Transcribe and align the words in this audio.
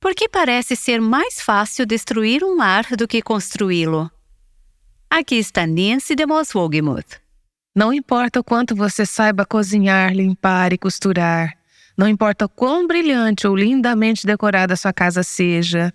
Porque 0.00 0.28
parece 0.28 0.74
ser 0.74 1.00
mais 1.00 1.40
fácil 1.40 1.84
destruir 1.84 2.42
um 2.42 2.56
lar 2.56 2.86
do 2.96 3.06
que 3.06 3.20
construí-lo. 3.20 4.10
Aqui 5.10 5.36
está 5.36 5.66
Nancy 5.66 6.14
DeMoss 6.14 6.54
Wogemuth. 6.54 7.20
Não 7.74 7.92
importa 7.92 8.40
o 8.40 8.44
quanto 8.44 8.74
você 8.74 9.04
saiba 9.04 9.44
cozinhar, 9.44 10.12
limpar 10.12 10.72
e 10.72 10.78
costurar, 10.78 11.56
não 11.96 12.08
importa 12.08 12.48
quão 12.48 12.86
brilhante 12.86 13.46
ou 13.46 13.54
lindamente 13.54 14.26
decorada 14.26 14.74
sua 14.74 14.92
casa 14.92 15.22
seja, 15.22 15.92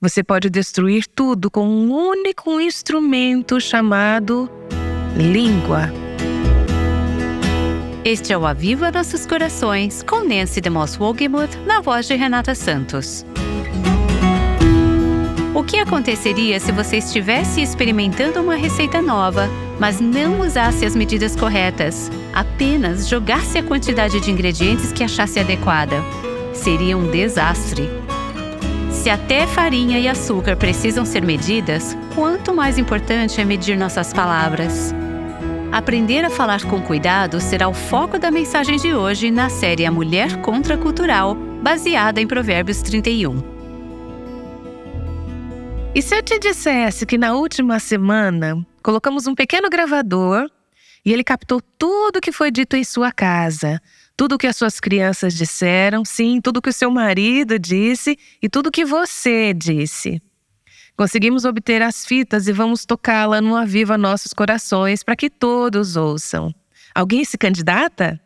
você 0.00 0.24
pode 0.24 0.48
destruir 0.48 1.06
tudo 1.06 1.50
com 1.50 1.68
um 1.68 1.92
único 1.92 2.58
instrumento 2.60 3.60
chamado 3.60 4.50
língua. 5.16 6.11
Este 8.04 8.32
é 8.32 8.38
o 8.38 8.44
Aviva 8.44 8.90
Nossos 8.90 9.24
Corações, 9.24 10.02
com 10.02 10.24
Nancy 10.24 10.60
DeMoss 10.60 10.98
Wogemuth, 10.98 11.56
na 11.64 11.80
voz 11.80 12.04
de 12.08 12.16
Renata 12.16 12.52
Santos. 12.52 13.24
O 15.54 15.62
que 15.62 15.78
aconteceria 15.78 16.58
se 16.58 16.72
você 16.72 16.96
estivesse 16.96 17.62
experimentando 17.62 18.40
uma 18.40 18.56
receita 18.56 19.00
nova, 19.00 19.48
mas 19.78 20.00
não 20.00 20.40
usasse 20.40 20.84
as 20.84 20.96
medidas 20.96 21.36
corretas? 21.36 22.10
Apenas 22.34 23.08
jogasse 23.08 23.58
a 23.58 23.62
quantidade 23.62 24.18
de 24.18 24.32
ingredientes 24.32 24.90
que 24.90 25.04
achasse 25.04 25.38
adequada. 25.38 26.02
Seria 26.52 26.98
um 26.98 27.08
desastre. 27.08 27.88
Se 28.90 29.10
até 29.10 29.46
farinha 29.46 30.00
e 30.00 30.08
açúcar 30.08 30.56
precisam 30.56 31.04
ser 31.04 31.22
medidas, 31.22 31.96
quanto 32.16 32.52
mais 32.52 32.78
importante 32.78 33.40
é 33.40 33.44
medir 33.44 33.76
nossas 33.76 34.12
palavras. 34.12 34.92
Aprender 35.72 36.22
a 36.22 36.28
falar 36.28 36.62
com 36.68 36.82
cuidado 36.82 37.40
será 37.40 37.66
o 37.66 37.72
foco 37.72 38.18
da 38.18 38.30
mensagem 38.30 38.76
de 38.76 38.92
hoje 38.92 39.30
na 39.30 39.48
série 39.48 39.86
A 39.86 39.90
Mulher 39.90 40.42
Contracultural, 40.42 41.34
baseada 41.34 42.20
em 42.20 42.26
Provérbios 42.26 42.82
31. 42.82 43.42
E 45.94 46.02
se 46.02 46.14
eu 46.14 46.22
te 46.22 46.38
dissesse 46.38 47.06
que 47.06 47.16
na 47.16 47.32
última 47.32 47.78
semana 47.78 48.62
colocamos 48.82 49.26
um 49.26 49.34
pequeno 49.34 49.70
gravador 49.70 50.46
e 51.02 51.10
ele 51.10 51.24
captou 51.24 51.62
tudo 51.78 52.20
que 52.20 52.32
foi 52.32 52.50
dito 52.50 52.76
em 52.76 52.84
sua 52.84 53.10
casa, 53.10 53.80
tudo 54.14 54.36
que 54.36 54.46
as 54.46 54.58
suas 54.58 54.78
crianças 54.78 55.32
disseram, 55.32 56.04
sim, 56.04 56.38
tudo 56.38 56.60
que 56.60 56.68
o 56.68 56.72
seu 56.72 56.90
marido 56.90 57.58
disse 57.58 58.18
e 58.42 58.48
tudo 58.48 58.70
que 58.70 58.84
você 58.84 59.54
disse. 59.54 60.20
Conseguimos 60.96 61.44
obter 61.44 61.82
as 61.82 62.04
fitas 62.04 62.46
e 62.46 62.52
vamos 62.52 62.84
tocá-la 62.84 63.40
no 63.40 63.56
Aviva 63.56 63.96
Nossos 63.96 64.32
Corações 64.32 65.02
para 65.02 65.16
que 65.16 65.30
todos 65.30 65.96
ouçam. 65.96 66.54
Alguém 66.94 67.24
se 67.24 67.38
candidata? 67.38 68.20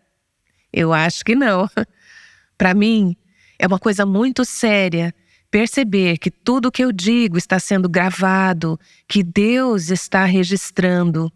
Eu 0.72 0.92
acho 0.92 1.24
que 1.24 1.34
não. 1.34 1.70
Para 2.58 2.74
mim, 2.74 3.16
é 3.58 3.66
uma 3.66 3.78
coisa 3.78 4.04
muito 4.04 4.44
séria 4.44 5.14
perceber 5.50 6.18
que 6.18 6.30
tudo 6.30 6.72
que 6.72 6.84
eu 6.84 6.92
digo 6.92 7.38
está 7.38 7.58
sendo 7.58 7.88
gravado, 7.88 8.78
que 9.08 9.22
Deus 9.22 9.90
está 9.90 10.24
registrando. 10.24 11.32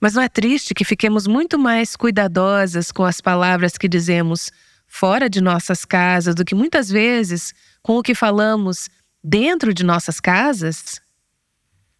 Mas 0.00 0.14
não 0.14 0.22
é 0.22 0.28
triste 0.28 0.74
que 0.74 0.84
fiquemos 0.84 1.26
muito 1.26 1.58
mais 1.58 1.96
cuidadosas 1.96 2.90
com 2.92 3.04
as 3.04 3.20
palavras 3.20 3.78
que 3.78 3.88
dizemos 3.88 4.50
fora 4.86 5.30
de 5.30 5.40
nossas 5.40 5.84
casas 5.84 6.34
do 6.34 6.44
que 6.44 6.54
muitas 6.54 6.90
vezes 6.90 7.54
com 7.82 7.96
o 7.96 8.02
que 8.02 8.14
falamos 8.14 8.88
dentro 9.26 9.74
de 9.74 9.84
nossas 9.84 10.20
casas? 10.20 11.00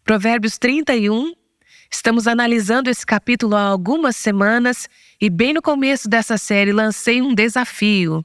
Provérbios 0.05 0.59
31. 0.59 1.33
Estamos 1.91 2.29
analisando 2.29 2.89
esse 2.89 3.05
capítulo 3.05 3.57
há 3.57 3.63
algumas 3.63 4.17
semanas 4.17 4.89
e, 5.21 5.29
bem 5.29 5.53
no 5.53 5.61
começo 5.61 6.09
dessa 6.09 6.39
série, 6.39 6.73
lancei 6.73 7.21
um 7.21 7.35
desafio: 7.35 8.25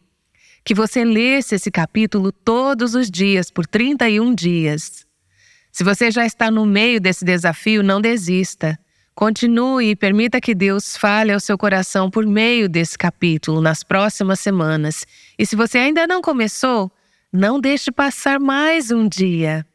que 0.63 0.75
você 0.75 1.03
lesse 1.03 1.55
esse 1.55 1.71
capítulo 1.71 2.31
todos 2.31 2.93
os 2.93 3.09
dias, 3.09 3.49
por 3.49 3.65
31 3.65 4.35
dias. 4.35 5.07
Se 5.71 5.83
você 5.83 6.11
já 6.11 6.23
está 6.23 6.51
no 6.51 6.65
meio 6.65 7.01
desse 7.01 7.25
desafio, 7.25 7.81
não 7.81 8.01
desista. 8.01 8.77
Continue 9.15 9.89
e 9.89 9.95
permita 9.95 10.39
que 10.39 10.53
Deus 10.53 10.95
fale 10.95 11.31
ao 11.31 11.39
seu 11.39 11.57
coração 11.57 12.09
por 12.09 12.25
meio 12.25 12.69
desse 12.69 12.97
capítulo 12.97 13.61
nas 13.61 13.83
próximas 13.83 14.39
semanas. 14.39 15.05
E 15.39 15.45
se 15.45 15.55
você 15.55 15.79
ainda 15.79 16.05
não 16.05 16.21
começou, 16.21 16.91
não 17.31 17.61
deixe 17.61 17.91
passar 17.91 18.39
mais 18.39 18.91
um 18.91 19.07
dia. 19.07 19.65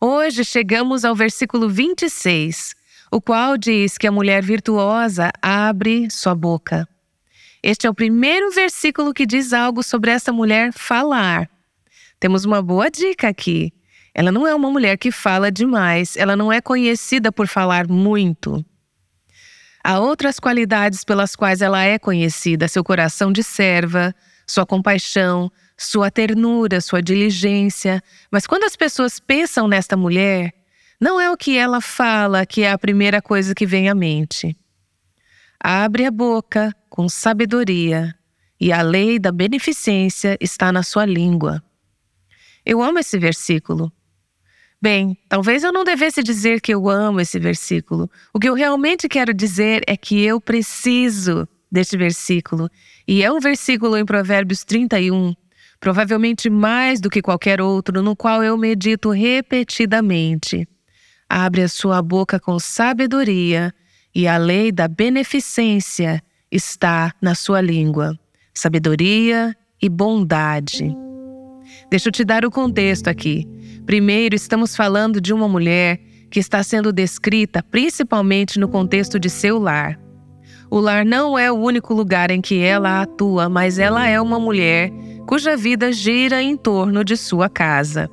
Hoje 0.00 0.44
chegamos 0.44 1.04
ao 1.04 1.14
versículo 1.14 1.68
26, 1.68 2.74
o 3.12 3.20
qual 3.20 3.56
diz 3.56 3.96
que 3.96 4.08
a 4.08 4.12
mulher 4.12 4.42
virtuosa 4.42 5.30
abre 5.40 6.10
sua 6.10 6.34
boca. 6.34 6.88
Este 7.62 7.86
é 7.86 7.90
o 7.90 7.94
primeiro 7.94 8.50
versículo 8.50 9.14
que 9.14 9.24
diz 9.24 9.52
algo 9.52 9.84
sobre 9.84 10.10
essa 10.10 10.32
mulher 10.32 10.72
falar. 10.72 11.48
Temos 12.18 12.44
uma 12.44 12.60
boa 12.60 12.90
dica 12.90 13.28
aqui. 13.28 13.72
Ela 14.12 14.32
não 14.32 14.44
é 14.44 14.52
uma 14.52 14.70
mulher 14.70 14.98
que 14.98 15.12
fala 15.12 15.52
demais, 15.52 16.16
ela 16.16 16.34
não 16.34 16.52
é 16.52 16.60
conhecida 16.60 17.30
por 17.30 17.46
falar 17.46 17.86
muito. 17.86 18.64
Há 19.84 20.00
outras 20.00 20.40
qualidades 20.40 21.04
pelas 21.04 21.36
quais 21.36 21.62
ela 21.62 21.84
é 21.84 22.00
conhecida: 22.00 22.66
seu 22.66 22.82
coração 22.82 23.30
de 23.32 23.44
serva, 23.44 24.12
sua 24.44 24.66
compaixão, 24.66 25.52
sua 25.78 26.10
ternura, 26.10 26.80
sua 26.80 27.00
diligência. 27.00 28.02
Mas 28.30 28.46
quando 28.46 28.64
as 28.64 28.74
pessoas 28.74 29.20
pensam 29.20 29.68
nesta 29.68 29.96
mulher, 29.96 30.52
não 31.00 31.20
é 31.20 31.30
o 31.30 31.36
que 31.36 31.56
ela 31.56 31.80
fala 31.80 32.44
que 32.44 32.62
é 32.62 32.72
a 32.72 32.78
primeira 32.78 33.22
coisa 33.22 33.54
que 33.54 33.64
vem 33.64 33.88
à 33.88 33.94
mente. 33.94 34.56
Abre 35.60 36.04
a 36.04 36.10
boca 36.10 36.74
com 36.90 37.08
sabedoria, 37.08 38.14
e 38.60 38.72
a 38.72 38.82
lei 38.82 39.20
da 39.20 39.30
beneficência 39.30 40.36
está 40.40 40.72
na 40.72 40.82
sua 40.82 41.06
língua. 41.06 41.62
Eu 42.66 42.82
amo 42.82 42.98
esse 42.98 43.16
versículo. 43.16 43.92
Bem, 44.82 45.16
talvez 45.28 45.62
eu 45.62 45.72
não 45.72 45.84
devesse 45.84 46.22
dizer 46.22 46.60
que 46.60 46.74
eu 46.74 46.88
amo 46.88 47.20
esse 47.20 47.38
versículo. 47.38 48.10
O 48.32 48.40
que 48.40 48.48
eu 48.48 48.54
realmente 48.54 49.08
quero 49.08 49.32
dizer 49.32 49.82
é 49.86 49.96
que 49.96 50.20
eu 50.24 50.40
preciso 50.40 51.48
deste 51.70 51.96
versículo. 51.96 52.68
E 53.06 53.22
é 53.22 53.30
um 53.30 53.38
versículo 53.38 53.96
em 53.96 54.04
Provérbios 54.04 54.64
31 54.64 55.34
provavelmente 55.80 56.50
mais 56.50 57.00
do 57.00 57.10
que 57.10 57.22
qualquer 57.22 57.60
outro, 57.60 58.02
no 58.02 58.16
qual 58.16 58.42
eu 58.42 58.56
medito 58.56 59.10
repetidamente. 59.10 60.68
Abre 61.28 61.62
a 61.62 61.68
sua 61.68 62.02
boca 62.02 62.40
com 62.40 62.58
sabedoria, 62.58 63.72
e 64.14 64.26
a 64.26 64.36
lei 64.36 64.72
da 64.72 64.88
beneficência 64.88 66.22
está 66.50 67.12
na 67.20 67.34
sua 67.34 67.60
língua. 67.60 68.18
Sabedoria 68.54 69.54
e 69.80 69.88
bondade. 69.88 70.94
Deixa 71.90 72.08
eu 72.08 72.12
te 72.12 72.24
dar 72.24 72.44
o 72.44 72.50
contexto 72.50 73.08
aqui. 73.08 73.46
Primeiro, 73.86 74.34
estamos 74.34 74.74
falando 74.74 75.20
de 75.20 75.32
uma 75.32 75.48
mulher 75.48 76.00
que 76.30 76.40
está 76.40 76.62
sendo 76.62 76.92
descrita 76.92 77.62
principalmente 77.62 78.58
no 78.58 78.68
contexto 78.68 79.18
de 79.18 79.30
seu 79.30 79.58
lar. 79.58 79.98
O 80.70 80.78
lar 80.80 81.04
não 81.04 81.38
é 81.38 81.50
o 81.50 81.54
único 81.54 81.94
lugar 81.94 82.30
em 82.30 82.40
que 82.40 82.58
ela 82.58 83.02
atua, 83.02 83.48
mas 83.48 83.78
ela 83.78 84.06
é 84.06 84.20
uma 84.20 84.38
mulher 84.38 84.92
cuja 85.28 85.58
vida 85.58 85.92
gira 85.92 86.42
em 86.42 86.56
torno 86.56 87.04
de 87.04 87.14
sua 87.14 87.50
casa. 87.50 88.10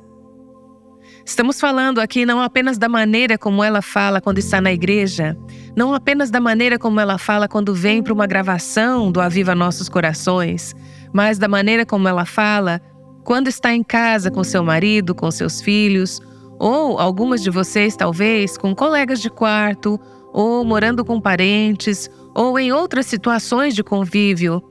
Estamos 1.24 1.58
falando 1.58 1.98
aqui 1.98 2.26
não 2.26 2.42
apenas 2.42 2.76
da 2.76 2.90
maneira 2.90 3.38
como 3.38 3.64
ela 3.64 3.80
fala 3.80 4.20
quando 4.20 4.36
está 4.36 4.60
na 4.60 4.70
igreja, 4.70 5.34
não 5.74 5.94
apenas 5.94 6.30
da 6.30 6.42
maneira 6.42 6.78
como 6.78 7.00
ela 7.00 7.16
fala 7.16 7.48
quando 7.48 7.74
vem 7.74 8.02
para 8.02 8.12
uma 8.12 8.26
gravação 8.26 9.10
do 9.10 9.18
Aviva 9.18 9.54
Nossos 9.54 9.88
Corações, 9.88 10.74
mas 11.10 11.38
da 11.38 11.48
maneira 11.48 11.86
como 11.86 12.06
ela 12.06 12.26
fala 12.26 12.82
quando 13.24 13.48
está 13.48 13.72
em 13.72 13.82
casa 13.82 14.30
com 14.30 14.44
seu 14.44 14.62
marido, 14.62 15.14
com 15.14 15.30
seus 15.30 15.62
filhos, 15.62 16.20
ou 16.58 17.00
algumas 17.00 17.42
de 17.42 17.48
vocês 17.48 17.96
talvez 17.96 18.58
com 18.58 18.74
colegas 18.74 19.22
de 19.22 19.30
quarto, 19.30 19.98
ou 20.34 20.62
morando 20.66 21.02
com 21.02 21.18
parentes, 21.18 22.10
ou 22.34 22.58
em 22.58 22.72
outras 22.72 23.06
situações 23.06 23.74
de 23.74 23.82
convívio 23.82 24.62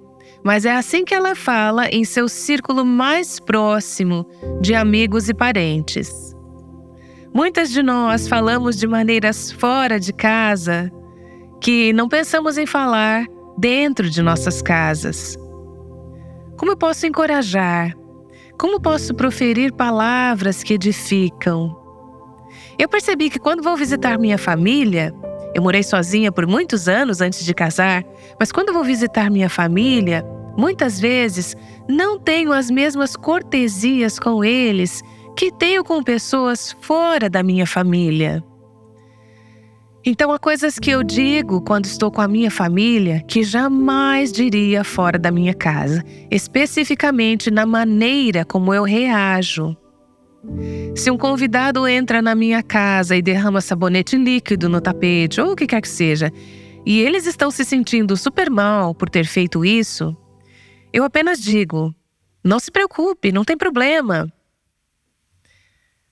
mas 0.46 0.64
é 0.64 0.76
assim 0.76 1.04
que 1.04 1.16
ela 1.16 1.34
fala 1.34 1.88
em 1.90 2.06
seu 2.06 2.30
círculo 2.30 2.86
mais 2.86 3.40
próximo 3.40 4.28
de 4.62 4.76
amigos 4.76 5.28
e 5.28 5.34
parentes. 5.34 6.36
Muitas 7.34 7.72
de 7.72 7.82
nós 7.82 8.28
falamos 8.28 8.78
de 8.78 8.86
maneiras 8.86 9.52
fora 9.52 10.00
de 10.00 10.14
casa 10.14 10.92
que 11.60 11.92
não 11.94 12.08
pensamos 12.08 12.60
em 12.60 12.68
falar 12.68 13.26
dentro 13.58 14.08
de 14.08 14.22
nossas 14.22 14.62
casas. 14.62 15.36
Como 16.58 16.74
eu 16.74 16.78
posso 16.78 17.08
encorajar? 17.08 17.96
Como 18.56 18.80
posso 18.80 19.16
proferir 19.16 19.74
palavras 19.74 20.62
que 20.62 20.76
edificam? 20.76 21.76
Eu 22.78 22.88
percebi 22.88 23.32
que 23.32 23.40
quando 23.40 23.64
vou 23.64 23.76
visitar 23.76 24.20
minha 24.20 24.38
família, 24.38 25.12
eu 25.56 25.64
morei 25.64 25.82
sozinha 25.82 26.32
por 26.32 26.46
muitos 26.46 26.88
anos 26.88 27.20
antes 27.20 27.44
de 27.44 27.54
casar, 27.54 28.06
mas 28.40 28.52
quando 28.52 28.72
vou 28.72 28.84
visitar 28.84 29.32
minha 29.32 29.50
família, 29.50 30.24
Muitas 30.58 31.00
vezes 31.00 31.56
não 31.88 32.20
tenho 32.20 32.52
as 32.52 32.70
mesmas 32.70 33.16
cortesias 33.16 34.18
com 34.18 34.44
eles 34.44 35.02
que 35.36 35.52
tenho 35.52 35.84
com 35.84 36.02
pessoas 36.02 36.76
fora 36.82 37.30
da 37.30 37.44
minha 37.44 37.68
família. 37.68 38.44
Então, 40.08 40.32
há 40.32 40.38
coisas 40.38 40.78
que 40.78 40.92
eu 40.92 41.04
digo 41.04 41.62
quando 41.62 41.86
estou 41.86 42.12
com 42.12 42.22
a 42.22 42.28
minha 42.28 42.52
família 42.52 43.24
que 43.28 43.44
jamais 43.44 44.32
diria 44.32 44.84
fora 44.84 45.18
da 45.18 45.32
minha 45.32 45.54
casa, 45.54 46.04
especificamente 46.30 47.50
na 47.50 47.66
maneira 47.66 48.46
como 48.46 48.72
eu 48.72 48.84
reajo. 48.84 49.76
Se 50.96 51.10
um 51.10 51.18
convidado 51.18 51.88
entra 51.88 52.22
na 52.22 52.36
minha 52.36 52.62
casa 52.62 53.16
e 53.16 53.22
derrama 53.22 53.62
sabonete 53.62 54.16
líquido 54.16 54.70
no 54.70 54.80
tapete 54.80 55.42
ou 55.42 55.54
o 55.54 55.56
que 55.56 55.66
quer 55.66 55.82
que 55.82 55.90
seja, 55.90 56.32
e 56.86 57.02
eles 57.02 57.26
estão 57.26 57.50
se 57.50 57.66
sentindo 57.66 58.16
super 58.16 58.48
mal 58.48 58.94
por 58.94 59.10
ter 59.10 59.26
feito 59.26 59.66
isso, 59.66 60.16
eu 60.96 61.04
apenas 61.04 61.40
digo: 61.40 61.94
não 62.44 62.60
se 62.60 62.72
preocupe, 62.72 63.32
não 63.32 63.44
tem 63.44 63.58
problema. 63.58 64.32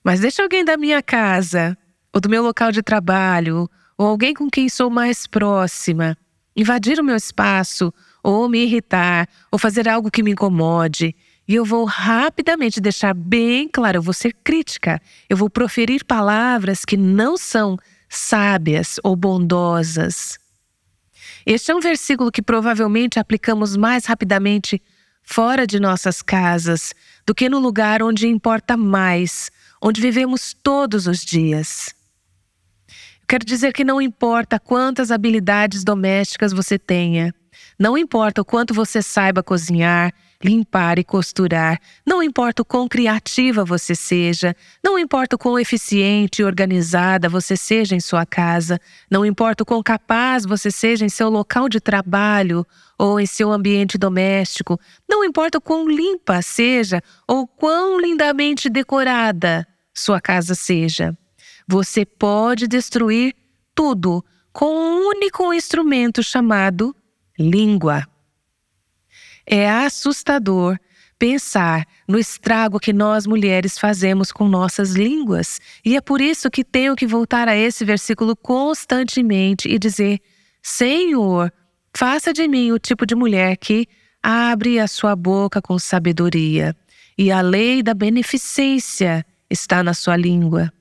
Mas 0.02 0.20
deixa 0.20 0.42
alguém 0.42 0.64
da 0.64 0.76
minha 0.76 1.02
casa, 1.02 1.76
ou 2.12 2.20
do 2.20 2.28
meu 2.28 2.42
local 2.42 2.70
de 2.70 2.82
trabalho, 2.82 3.68
ou 3.96 4.06
alguém 4.06 4.34
com 4.34 4.50
quem 4.50 4.68
sou 4.68 4.90
mais 4.90 5.26
próxima 5.26 6.16
invadir 6.56 7.00
o 7.00 7.04
meu 7.04 7.16
espaço, 7.16 7.92
ou 8.22 8.48
me 8.48 8.62
irritar, 8.62 9.28
ou 9.50 9.58
fazer 9.58 9.88
algo 9.88 10.10
que 10.10 10.22
me 10.22 10.30
incomode. 10.30 11.14
E 11.46 11.54
eu 11.54 11.64
vou 11.64 11.84
rapidamente 11.84 12.80
deixar 12.80 13.12
bem 13.12 13.68
claro, 13.68 13.98
eu 13.98 14.02
vou 14.02 14.14
ser 14.14 14.34
crítica, 14.44 15.00
eu 15.28 15.36
vou 15.36 15.50
proferir 15.50 16.04
palavras 16.04 16.84
que 16.84 16.96
não 16.96 17.36
são 17.36 17.76
sábias 18.08 18.98
ou 19.02 19.16
bondosas. 19.16 20.38
Este 21.46 21.70
é 21.70 21.74
um 21.74 21.80
versículo 21.80 22.32
que 22.32 22.40
provavelmente 22.40 23.18
aplicamos 23.18 23.76
mais 23.76 24.06
rapidamente 24.06 24.80
fora 25.22 25.66
de 25.66 25.78
nossas 25.78 26.22
casas 26.22 26.94
do 27.26 27.34
que 27.34 27.48
no 27.48 27.58
lugar 27.58 28.02
onde 28.02 28.26
importa 28.26 28.76
mais, 28.76 29.50
onde 29.80 30.00
vivemos 30.00 30.54
todos 30.62 31.06
os 31.06 31.24
dias. 31.24 31.94
Quero 33.26 33.44
dizer 33.44 33.72
que 33.72 33.84
não 33.84 34.00
importa 34.00 34.60
quantas 34.60 35.10
habilidades 35.10 35.82
domésticas 35.82 36.52
você 36.52 36.78
tenha, 36.78 37.34
não 37.78 37.96
importa 37.96 38.42
o 38.42 38.44
quanto 38.44 38.74
você 38.74 39.02
saiba 39.02 39.42
cozinhar, 39.42 40.12
limpar 40.44 40.98
e 40.98 41.04
costurar, 41.04 41.80
não 42.06 42.22
importa 42.22 42.60
o 42.60 42.64
quão 42.64 42.86
criativa 42.86 43.64
você 43.64 43.94
seja, 43.94 44.54
não 44.84 44.98
importa 44.98 45.36
o 45.36 45.38
quão 45.38 45.58
eficiente 45.58 46.42
e 46.42 46.44
organizada 46.44 47.30
você 47.30 47.56
seja 47.56 47.96
em 47.96 48.00
sua 48.00 48.26
casa, 48.26 48.78
não 49.10 49.24
importa 49.24 49.62
o 49.62 49.66
quão 49.66 49.82
capaz 49.82 50.44
você 50.44 50.70
seja 50.70 51.04
em 51.04 51.08
seu 51.08 51.30
local 51.30 51.66
de 51.68 51.80
trabalho 51.80 52.66
ou 52.98 53.18
em 53.18 53.24
seu 53.24 53.50
ambiente 53.50 53.96
doméstico, 53.96 54.78
não 55.08 55.24
importa 55.24 55.56
o 55.56 55.62
quão 55.62 55.88
limpa 55.88 56.42
seja 56.42 57.02
ou 57.26 57.46
quão 57.46 57.98
lindamente 57.98 58.68
decorada 58.68 59.66
sua 59.94 60.20
casa 60.20 60.54
seja. 60.54 61.16
Você 61.66 62.04
pode 62.04 62.68
destruir 62.68 63.34
tudo 63.74 64.22
com 64.52 64.66
um 64.66 65.08
único 65.08 65.54
instrumento 65.54 66.22
chamado 66.22 66.94
língua. 67.38 68.06
É 69.46 69.68
assustador 69.68 70.78
pensar 71.18 71.86
no 72.08 72.18
estrago 72.18 72.80
que 72.80 72.92
nós 72.92 73.26
mulheres 73.26 73.78
fazemos 73.78 74.32
com 74.32 74.48
nossas 74.48 74.92
línguas, 74.92 75.60
e 75.84 75.96
é 75.96 76.00
por 76.00 76.20
isso 76.20 76.50
que 76.50 76.64
tenho 76.64 76.96
que 76.96 77.06
voltar 77.06 77.48
a 77.48 77.56
esse 77.56 77.84
versículo 77.84 78.36
constantemente 78.36 79.68
e 79.68 79.78
dizer: 79.78 80.20
Senhor, 80.62 81.52
faça 81.96 82.32
de 82.32 82.46
mim 82.48 82.72
o 82.72 82.78
tipo 82.78 83.06
de 83.06 83.14
mulher 83.14 83.56
que 83.56 83.86
abre 84.22 84.78
a 84.78 84.86
sua 84.86 85.14
boca 85.14 85.60
com 85.62 85.78
sabedoria, 85.78 86.74
e 87.16 87.30
a 87.30 87.40
lei 87.40 87.82
da 87.82 87.94
beneficência 87.94 89.24
está 89.48 89.82
na 89.82 89.94
sua 89.94 90.16
língua. 90.16 90.72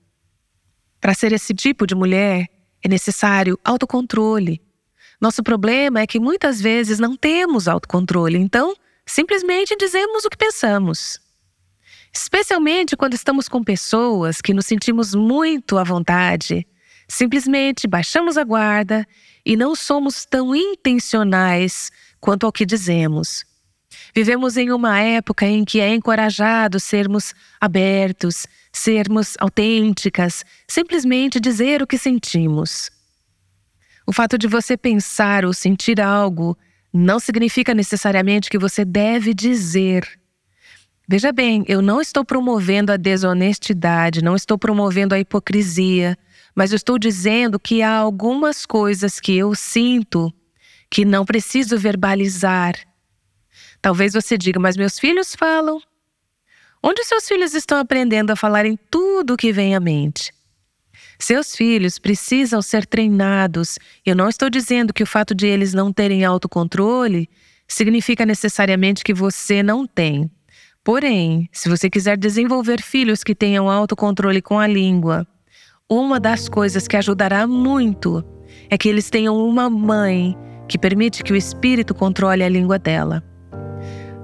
Para 0.99 1.13
ser 1.13 1.33
esse 1.33 1.53
tipo 1.53 1.85
de 1.85 1.93
mulher, 1.93 2.47
é 2.81 2.87
necessário 2.87 3.59
autocontrole. 3.63 4.61
Nosso 5.23 5.41
problema 5.41 6.01
é 6.01 6.05
que 6.05 6.19
muitas 6.19 6.59
vezes 6.59 6.99
não 6.99 7.15
temos 7.15 7.69
autocontrole, 7.69 8.37
então 8.37 8.75
simplesmente 9.05 9.73
dizemos 9.77 10.25
o 10.25 10.29
que 10.29 10.35
pensamos. 10.35 11.17
Especialmente 12.13 12.97
quando 12.97 13.13
estamos 13.13 13.47
com 13.47 13.63
pessoas 13.63 14.41
que 14.41 14.53
nos 14.53 14.65
sentimos 14.65 15.15
muito 15.15 15.77
à 15.77 15.83
vontade, 15.85 16.67
simplesmente 17.07 17.87
baixamos 17.87 18.37
a 18.37 18.43
guarda 18.43 19.07
e 19.45 19.55
não 19.55 19.75
somos 19.75 20.25
tão 20.25 20.53
intencionais 20.53 21.89
quanto 22.19 22.45
ao 22.45 22.51
que 22.51 22.65
dizemos. 22.65 23.45
Vivemos 24.13 24.57
em 24.57 24.71
uma 24.71 24.99
época 24.99 25.45
em 25.45 25.63
que 25.63 25.79
é 25.79 25.95
encorajado 25.95 26.81
sermos 26.81 27.33
abertos, 27.61 28.45
sermos 28.73 29.35
autênticas, 29.39 30.43
simplesmente 30.67 31.39
dizer 31.39 31.81
o 31.81 31.87
que 31.87 31.97
sentimos. 31.97 32.91
O 34.05 34.13
fato 34.13 34.37
de 34.37 34.47
você 34.47 34.75
pensar 34.75 35.45
ou 35.45 35.53
sentir 35.53 36.01
algo 36.01 36.57
não 36.93 37.19
significa 37.19 37.73
necessariamente 37.73 38.49
que 38.49 38.57
você 38.57 38.83
deve 38.85 39.33
dizer. 39.33 40.07
Veja 41.07 41.31
bem, 41.31 41.63
eu 41.67 41.81
não 41.81 41.99
estou 41.99 42.23
promovendo 42.23 42.91
a 42.91 42.97
desonestidade, 42.97 44.23
não 44.23 44.35
estou 44.35 44.57
promovendo 44.57 45.15
a 45.15 45.19
hipocrisia, 45.19 46.17
mas 46.55 46.71
eu 46.71 46.75
estou 46.75 46.99
dizendo 46.99 47.59
que 47.59 47.81
há 47.81 47.95
algumas 47.95 48.65
coisas 48.65 49.19
que 49.19 49.35
eu 49.35 49.55
sinto 49.55 50.31
que 50.89 51.03
não 51.03 51.25
preciso 51.25 51.77
verbalizar. 51.77 52.75
Talvez 53.81 54.13
você 54.13 54.37
diga, 54.37 54.59
mas 54.59 54.77
meus 54.77 54.99
filhos 54.99 55.35
falam, 55.35 55.81
Onde 56.85 57.05
seus 57.05 57.25
filhos 57.25 57.53
estão 57.53 57.77
aprendendo 57.77 58.31
a 58.31 58.35
falar 58.35 58.65
em 58.65 58.77
tudo 58.91 59.35
o 59.35 59.37
que 59.37 59.53
vem 59.53 59.73
à 59.73 59.79
mente? 59.79 60.32
Seus 61.23 61.55
filhos 61.55 61.97
precisam 61.99 62.61
ser 62.61 62.85
treinados. 62.85 63.79
Eu 64.05 64.13
não 64.13 64.27
estou 64.27 64.49
dizendo 64.49 64.93
que 64.93 65.03
o 65.03 65.07
fato 65.07 65.33
de 65.33 65.47
eles 65.47 65.73
não 65.73 65.89
terem 65.89 66.25
autocontrole 66.25 67.29
significa 67.65 68.25
necessariamente 68.25 69.05
que 69.05 69.13
você 69.13 69.63
não 69.63 69.87
tem. 69.87 70.29
Porém, 70.83 71.47
se 71.49 71.69
você 71.69 71.89
quiser 71.89 72.17
desenvolver 72.17 72.81
filhos 72.81 73.23
que 73.23 73.33
tenham 73.33 73.69
autocontrole 73.69 74.41
com 74.41 74.59
a 74.59 74.67
língua, 74.67 75.25
uma 75.89 76.19
das 76.19 76.49
coisas 76.49 76.89
que 76.89 76.97
ajudará 76.97 77.47
muito 77.47 78.21
é 78.69 78.77
que 78.77 78.89
eles 78.89 79.09
tenham 79.09 79.37
uma 79.37 79.69
mãe 79.69 80.37
que 80.67 80.77
permite 80.77 81.23
que 81.23 81.31
o 81.31 81.37
espírito 81.37 81.95
controle 81.95 82.43
a 82.43 82.49
língua 82.49 82.77
dela. 82.77 83.23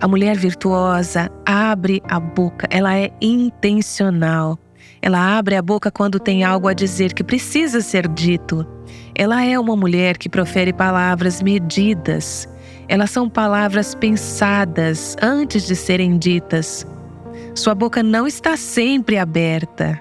A 0.02 0.06
mulher 0.06 0.36
virtuosa 0.36 1.32
abre 1.46 2.02
a 2.10 2.20
boca, 2.20 2.68
ela 2.70 2.94
é 2.98 3.10
intencional. 3.22 4.60
Ela 5.02 5.38
abre 5.38 5.56
a 5.56 5.62
boca 5.62 5.90
quando 5.90 6.20
tem 6.20 6.44
algo 6.44 6.68
a 6.68 6.74
dizer 6.74 7.14
que 7.14 7.24
precisa 7.24 7.82
ser 7.82 8.08
dito. 8.08 8.66
Ela 9.16 9.46
é 9.46 9.58
uma 9.60 9.76
mulher 9.76 10.18
que 10.18 10.28
profere 10.28 10.74
palavras 10.74 11.42
medidas. 11.42 12.48
Elas 12.88 13.12
são 13.12 13.30
palavras 13.30 13.94
pensadas 13.94 15.16
antes 15.22 15.66
de 15.66 15.76
serem 15.76 16.18
ditas. 16.18 16.86
Sua 17.54 17.76
boca 17.76 18.02
não 18.02 18.28
está 18.28 18.58
sempre 18.58 19.18
aberta. 19.18 20.00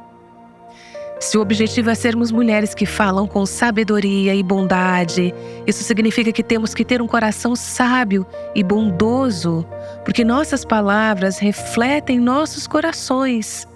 Se 1.21 1.37
o 1.37 1.41
objetivo 1.41 1.91
é 1.91 1.95
sermos 1.95 2.31
mulheres 2.31 2.75
que 2.75 2.87
falam 2.87 3.27
com 3.27 3.45
sabedoria 3.45 4.35
e 4.35 4.43
bondade, 4.43 5.35
isso 5.67 5.83
significa 5.83 6.33
que 6.33 6.45
temos 6.45 6.75
que 6.75 6.85
ter 6.85 7.03
um 7.03 7.09
coração 7.09 7.55
sábio 7.55 8.25
e 8.55 8.63
bondoso, 8.63 9.67
porque 10.05 10.25
nossas 10.25 10.65
palavras 10.65 11.39
refletem 11.39 12.21
nossos 12.21 12.67
corações. 12.69 13.68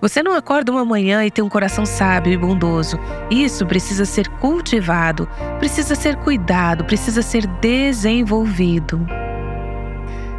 Você 0.00 0.22
não 0.22 0.32
acorda 0.32 0.72
uma 0.72 0.84
manhã 0.84 1.24
e 1.26 1.30
tem 1.30 1.44
um 1.44 1.48
coração 1.48 1.84
sábio 1.84 2.32
e 2.32 2.36
bondoso. 2.36 2.98
Isso 3.30 3.66
precisa 3.66 4.06
ser 4.06 4.28
cultivado, 4.28 5.28
precisa 5.58 5.94
ser 5.94 6.16
cuidado, 6.16 6.84
precisa 6.84 7.20
ser 7.20 7.46
desenvolvido. 7.60 9.06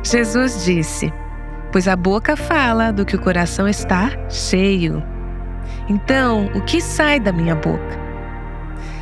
Jesus 0.03 0.65
disse: 0.65 1.13
Pois 1.71 1.87
a 1.87 1.95
boca 1.95 2.35
fala 2.35 2.91
do 2.91 3.05
que 3.05 3.15
o 3.15 3.21
coração 3.21 3.67
está 3.67 4.09
cheio. 4.29 5.03
Então, 5.87 6.49
o 6.55 6.61
que 6.61 6.81
sai 6.81 7.19
da 7.19 7.31
minha 7.31 7.53
boca? 7.53 8.01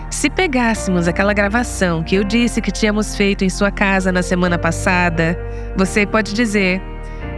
Se 0.10 0.30
pegássemos 0.30 1.08
aquela 1.08 1.34
gravação 1.34 2.04
que 2.04 2.16
eu 2.16 2.24
disse 2.24 2.62
que 2.62 2.72
tínhamos 2.72 3.16
feito 3.16 3.46
em 3.46 3.50
sua 3.50 3.72
casa 3.72 4.12
na 4.12 4.24
semana 4.24 4.58
passada, 4.58 5.40
você 5.78 6.06
pode 6.06 6.34
dizer: 6.34 6.82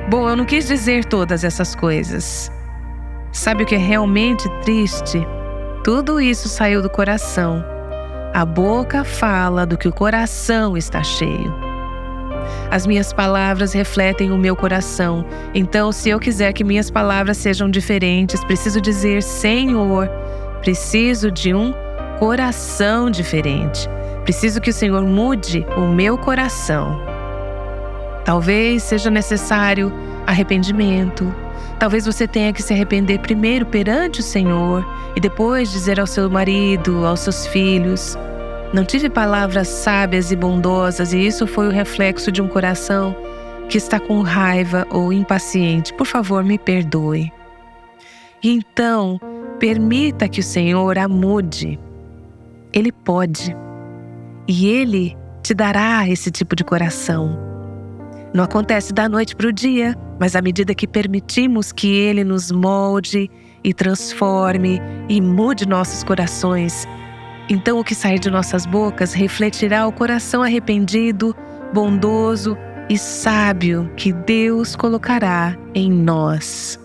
Bom, 0.09 0.27
eu 0.27 0.35
não 0.35 0.45
quis 0.45 0.65
dizer 0.67 1.05
todas 1.05 1.43
essas 1.43 1.75
coisas. 1.75 2.51
Sabe 3.31 3.63
o 3.63 3.65
que 3.65 3.75
é 3.75 3.77
realmente 3.77 4.49
triste? 4.61 5.25
Tudo 5.83 6.19
isso 6.19 6.49
saiu 6.49 6.81
do 6.81 6.89
coração. 6.89 7.63
A 8.33 8.45
boca 8.45 9.03
fala 9.03 9.65
do 9.65 9.77
que 9.77 9.87
o 9.87 9.93
coração 9.93 10.75
está 10.75 11.01
cheio. 11.01 11.53
As 12.69 12.85
minhas 12.85 13.13
palavras 13.13 13.73
refletem 13.73 14.31
o 14.31 14.37
meu 14.37 14.55
coração. 14.55 15.25
Então, 15.53 15.91
se 15.91 16.09
eu 16.09 16.19
quiser 16.19 16.53
que 16.53 16.63
minhas 16.63 16.91
palavras 16.91 17.37
sejam 17.37 17.69
diferentes, 17.69 18.43
preciso 18.43 18.81
dizer: 18.81 19.23
Senhor, 19.23 20.09
preciso 20.61 21.31
de 21.31 21.53
um 21.53 21.73
coração 22.19 23.09
diferente. 23.09 23.89
Preciso 24.23 24.61
que 24.61 24.69
o 24.69 24.73
Senhor 24.73 25.03
mude 25.03 25.65
o 25.75 25.87
meu 25.87 26.17
coração. 26.17 27.01
Talvez 28.23 28.83
seja 28.83 29.09
necessário 29.09 29.91
arrependimento. 30.27 31.33
Talvez 31.79 32.05
você 32.05 32.27
tenha 32.27 32.53
que 32.53 32.61
se 32.61 32.73
arrepender 32.73 33.19
primeiro 33.19 33.65
perante 33.65 34.19
o 34.19 34.23
Senhor 34.23 34.85
e 35.15 35.19
depois 35.19 35.71
dizer 35.71 35.99
ao 35.99 36.07
seu 36.07 36.29
marido, 36.29 37.05
aos 37.05 37.21
seus 37.21 37.47
filhos. 37.47 38.17
Não 38.73 38.85
tive 38.85 39.09
palavras 39.09 39.67
sábias 39.67 40.31
e 40.31 40.35
bondosas, 40.35 41.11
e 41.11 41.25
isso 41.25 41.45
foi 41.45 41.67
o 41.67 41.71
reflexo 41.71 42.31
de 42.31 42.41
um 42.41 42.47
coração 42.47 43.15
que 43.67 43.77
está 43.77 43.99
com 43.99 44.21
raiva 44.21 44.87
ou 44.89 45.11
impaciente. 45.11 45.93
Por 45.93 46.05
favor, 46.07 46.43
me 46.43 46.57
perdoe. 46.57 47.31
E 48.43 48.49
então, 48.49 49.19
permita 49.59 50.27
que 50.27 50.39
o 50.39 50.43
Senhor 50.43 50.97
a 50.97 51.07
mude. 51.07 51.79
Ele 52.73 52.91
pode. 52.91 53.55
E 54.47 54.67
Ele 54.67 55.17
te 55.43 55.53
dará 55.53 56.07
esse 56.07 56.31
tipo 56.31 56.55
de 56.55 56.63
coração. 56.63 57.50
Não 58.33 58.45
acontece 58.45 58.93
da 58.93 59.09
noite 59.09 59.35
para 59.35 59.47
o 59.47 59.51
dia, 59.51 59.95
mas 60.19 60.35
à 60.35 60.41
medida 60.41 60.73
que 60.73 60.87
permitimos 60.87 61.71
que 61.71 61.93
Ele 61.93 62.23
nos 62.23 62.49
molde 62.49 63.29
e 63.63 63.73
transforme 63.73 64.79
e 65.09 65.19
mude 65.19 65.67
nossos 65.67 66.03
corações, 66.03 66.87
então 67.49 67.79
o 67.79 67.83
que 67.83 67.93
sair 67.93 68.19
de 68.19 68.29
nossas 68.29 68.65
bocas 68.65 69.13
refletirá 69.13 69.85
o 69.85 69.91
coração 69.91 70.41
arrependido, 70.41 71.35
bondoso 71.73 72.57
e 72.89 72.97
sábio 72.97 73.91
que 73.97 74.13
Deus 74.13 74.75
colocará 74.75 75.57
em 75.75 75.91
nós. 75.91 76.79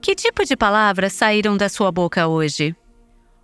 Que 0.00 0.14
tipo 0.14 0.44
de 0.44 0.56
palavras 0.56 1.12
saíram 1.12 1.56
da 1.56 1.68
sua 1.68 1.90
boca 1.90 2.26
hoje? 2.28 2.74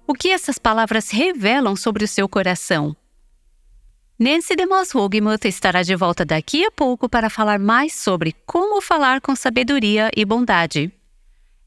O 0.07 0.15
que 0.15 0.29
essas 0.29 0.57
palavras 0.57 1.11
revelam 1.11 1.75
sobre 1.75 2.05
o 2.05 2.09
seu 2.09 2.29
coração? 2.29 2.97
Nancy 4.19 4.57
DeMoss 4.57 4.95
Hogmuth 4.95 5.45
estará 5.45 5.83
de 5.83 5.95
volta 5.95 6.25
daqui 6.25 6.65
a 6.65 6.71
pouco 6.71 7.07
para 7.07 7.29
falar 7.29 7.59
mais 7.59 7.93
sobre 7.93 8.35
como 8.47 8.81
falar 8.81 9.21
com 9.21 9.37
sabedoria 9.37 10.11
e 10.17 10.25
bondade. 10.25 10.91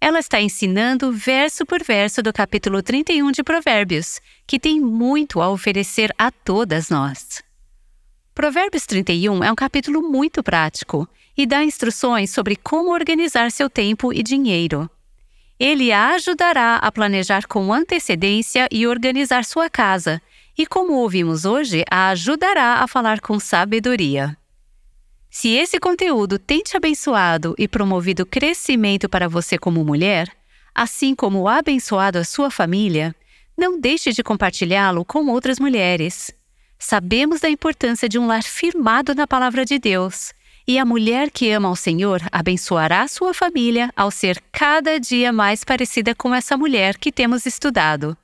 Ela 0.02 0.18
está 0.18 0.42
ensinando 0.42 1.12
verso 1.12 1.64
por 1.64 1.84
verso 1.84 2.24
do 2.24 2.34
capítulo 2.34 2.82
31 2.82 3.32
de 3.32 3.44
Provérbios, 3.44 4.20
que 4.48 4.60
tem 4.60 4.82
muito 4.82 5.42
a 5.42 5.50
oferecer 5.52 6.12
a 6.18 6.32
todas 6.32 6.90
nós. 6.90 7.44
Provérbios 8.34 8.88
31 8.88 9.44
é 9.44 9.52
um 9.52 9.56
capítulo 9.56 10.02
muito 10.02 10.42
prático 10.42 11.08
e 11.38 11.46
dá 11.46 11.64
instruções 11.64 12.32
sobre 12.32 12.56
como 12.56 12.92
organizar 12.92 13.52
seu 13.52 13.70
tempo 13.70 14.12
e 14.12 14.24
dinheiro. 14.24 14.90
Ele 15.60 15.92
a 15.92 16.16
ajudará 16.16 16.78
a 16.78 16.92
planejar 16.92 17.46
com 17.46 17.72
antecedência 17.72 18.68
e 18.72 18.88
organizar 18.88 19.46
sua 19.46 19.70
casa, 19.70 20.20
e 20.60 20.66
como 20.66 20.92
ouvimos 20.96 21.46
hoje, 21.46 21.86
a 21.90 22.10
ajudará 22.10 22.84
a 22.84 22.88
falar 22.88 23.22
com 23.22 23.40
sabedoria. 23.40 24.38
Se 25.30 25.56
esse 25.56 25.80
conteúdo 25.80 26.38
tem 26.38 26.62
te 26.62 26.76
abençoado 26.76 27.56
e 27.58 27.66
promovido 27.66 28.26
crescimento 28.26 29.08
para 29.08 29.30
você 29.30 29.58
como 29.58 29.86
mulher, 29.86 30.30
assim 30.76 31.16
como 31.16 31.48
abençoado 31.48 32.18
a 32.18 32.26
sua 32.26 32.52
família, 32.52 33.16
não 33.58 33.80
deixe 33.80 34.12
de 34.12 34.22
compartilhá-lo 34.22 35.06
com 35.06 35.28
outras 35.28 35.60
mulheres. 35.60 36.30
Sabemos 36.78 37.40
da 37.40 37.50
importância 37.50 38.10
de 38.10 38.20
um 38.20 38.28
lar 38.28 38.44
firmado 38.44 39.16
na 39.16 39.26
palavra 39.26 39.64
de 39.64 39.80
Deus 39.80 40.34
e 40.68 40.78
a 40.78 40.84
mulher 40.84 41.32
que 41.32 41.50
ama 41.52 41.70
ao 41.70 41.76
Senhor 41.76 42.22
abençoará 42.34 43.08
sua 43.08 43.34
família 43.34 43.94
ao 43.96 44.12
ser 44.12 44.44
cada 44.52 45.00
dia 45.00 45.32
mais 45.32 45.64
parecida 45.64 46.14
com 46.14 46.36
essa 46.36 46.58
mulher 46.58 46.98
que 46.98 47.14
temos 47.14 47.46
estudado. 47.46 48.18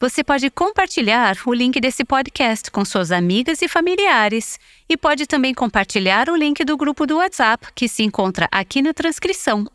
Você 0.00 0.24
pode 0.24 0.48
compartilhar 0.48 1.36
o 1.44 1.52
link 1.52 1.78
desse 1.78 2.06
podcast 2.06 2.70
com 2.70 2.86
suas 2.86 3.12
amigas 3.12 3.60
e 3.60 3.68
familiares 3.68 4.58
e 4.88 4.96
pode 4.96 5.26
também 5.26 5.52
compartilhar 5.52 6.30
o 6.30 6.36
link 6.36 6.64
do 6.64 6.74
grupo 6.74 7.06
do 7.06 7.18
WhatsApp 7.18 7.66
que 7.74 7.86
se 7.86 8.02
encontra 8.02 8.48
aqui 8.50 8.80
na 8.80 8.94
transcrição. 8.94 9.66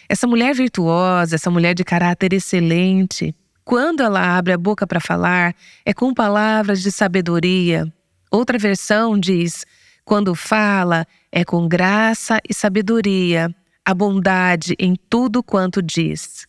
Essa 0.09 0.27
mulher 0.27 0.53
virtuosa, 0.53 1.35
essa 1.35 1.49
mulher 1.49 1.73
de 1.73 1.83
caráter 1.83 2.33
excelente, 2.33 3.33
quando 3.63 4.03
ela 4.03 4.37
abre 4.37 4.51
a 4.51 4.57
boca 4.57 4.85
para 4.85 4.99
falar, 4.99 5.55
é 5.85 5.93
com 5.93 6.13
palavras 6.13 6.81
de 6.81 6.91
sabedoria. 6.91 7.91
Outra 8.29 8.57
versão 8.57 9.17
diz: 9.17 9.65
quando 10.03 10.35
fala, 10.35 11.07
é 11.31 11.45
com 11.45 11.67
graça 11.67 12.39
e 12.47 12.53
sabedoria, 12.53 13.55
a 13.85 13.93
bondade 13.93 14.75
em 14.79 14.95
tudo 15.09 15.43
quanto 15.43 15.81
diz. 15.81 16.45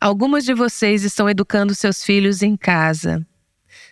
Algumas 0.00 0.44
de 0.44 0.52
vocês 0.52 1.04
estão 1.04 1.30
educando 1.30 1.74
seus 1.74 2.02
filhos 2.02 2.42
em 2.42 2.56
casa. 2.56 3.24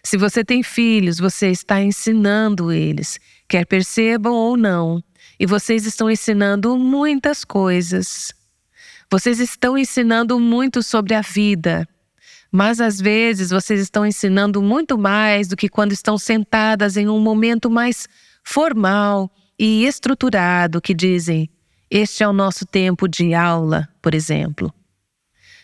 Se 0.03 0.17
você 0.17 0.45
tem 0.45 0.63
filhos, 0.63 1.19
você 1.19 1.51
está 1.51 1.81
ensinando 1.81 2.73
eles, 2.73 3.19
quer 3.49 3.65
percebam 3.65 4.33
ou 4.33 4.57
não, 4.57 5.03
e 5.39 5.47
vocês 5.47 5.87
estão 5.87 6.11
ensinando 6.11 6.77
muitas 6.77 7.45
coisas. 7.45 8.33
Vocês 9.11 9.39
estão 9.39 9.77
ensinando 9.79 10.39
muito 10.39 10.83
sobre 10.83 11.15
a 11.15 11.21
vida, 11.21 11.87
mas 12.51 12.81
às 12.81 13.01
vezes 13.01 13.51
vocês 13.51 13.81
estão 13.81 14.05
ensinando 14.05 14.61
muito 14.61 14.99
mais 14.99 15.49
do 15.49 15.57
que 15.57 15.69
quando 15.69 15.93
estão 15.93 16.19
sentadas 16.19 16.97
em 16.97 17.09
um 17.09 17.21
momento 17.21 17.71
mais 17.71 18.09
formal 18.43 19.31
e 19.59 19.85
estruturado 19.85 20.81
que 20.81 20.95
dizem: 20.95 21.49
Este 21.91 22.23
é 22.23 22.29
o 22.29 22.33
nosso 22.33 22.65
tempo 22.65 23.09
de 23.09 23.35
aula, 23.35 23.89
por 24.01 24.15
exemplo. 24.15 24.73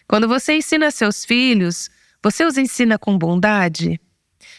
Quando 0.09 0.26
você 0.26 0.54
ensina 0.54 0.90
seus 0.90 1.25
filhos, 1.25 1.88
você 2.21 2.45
os 2.45 2.59
ensina 2.59 2.99
com 2.99 3.16
bondade? 3.16 4.00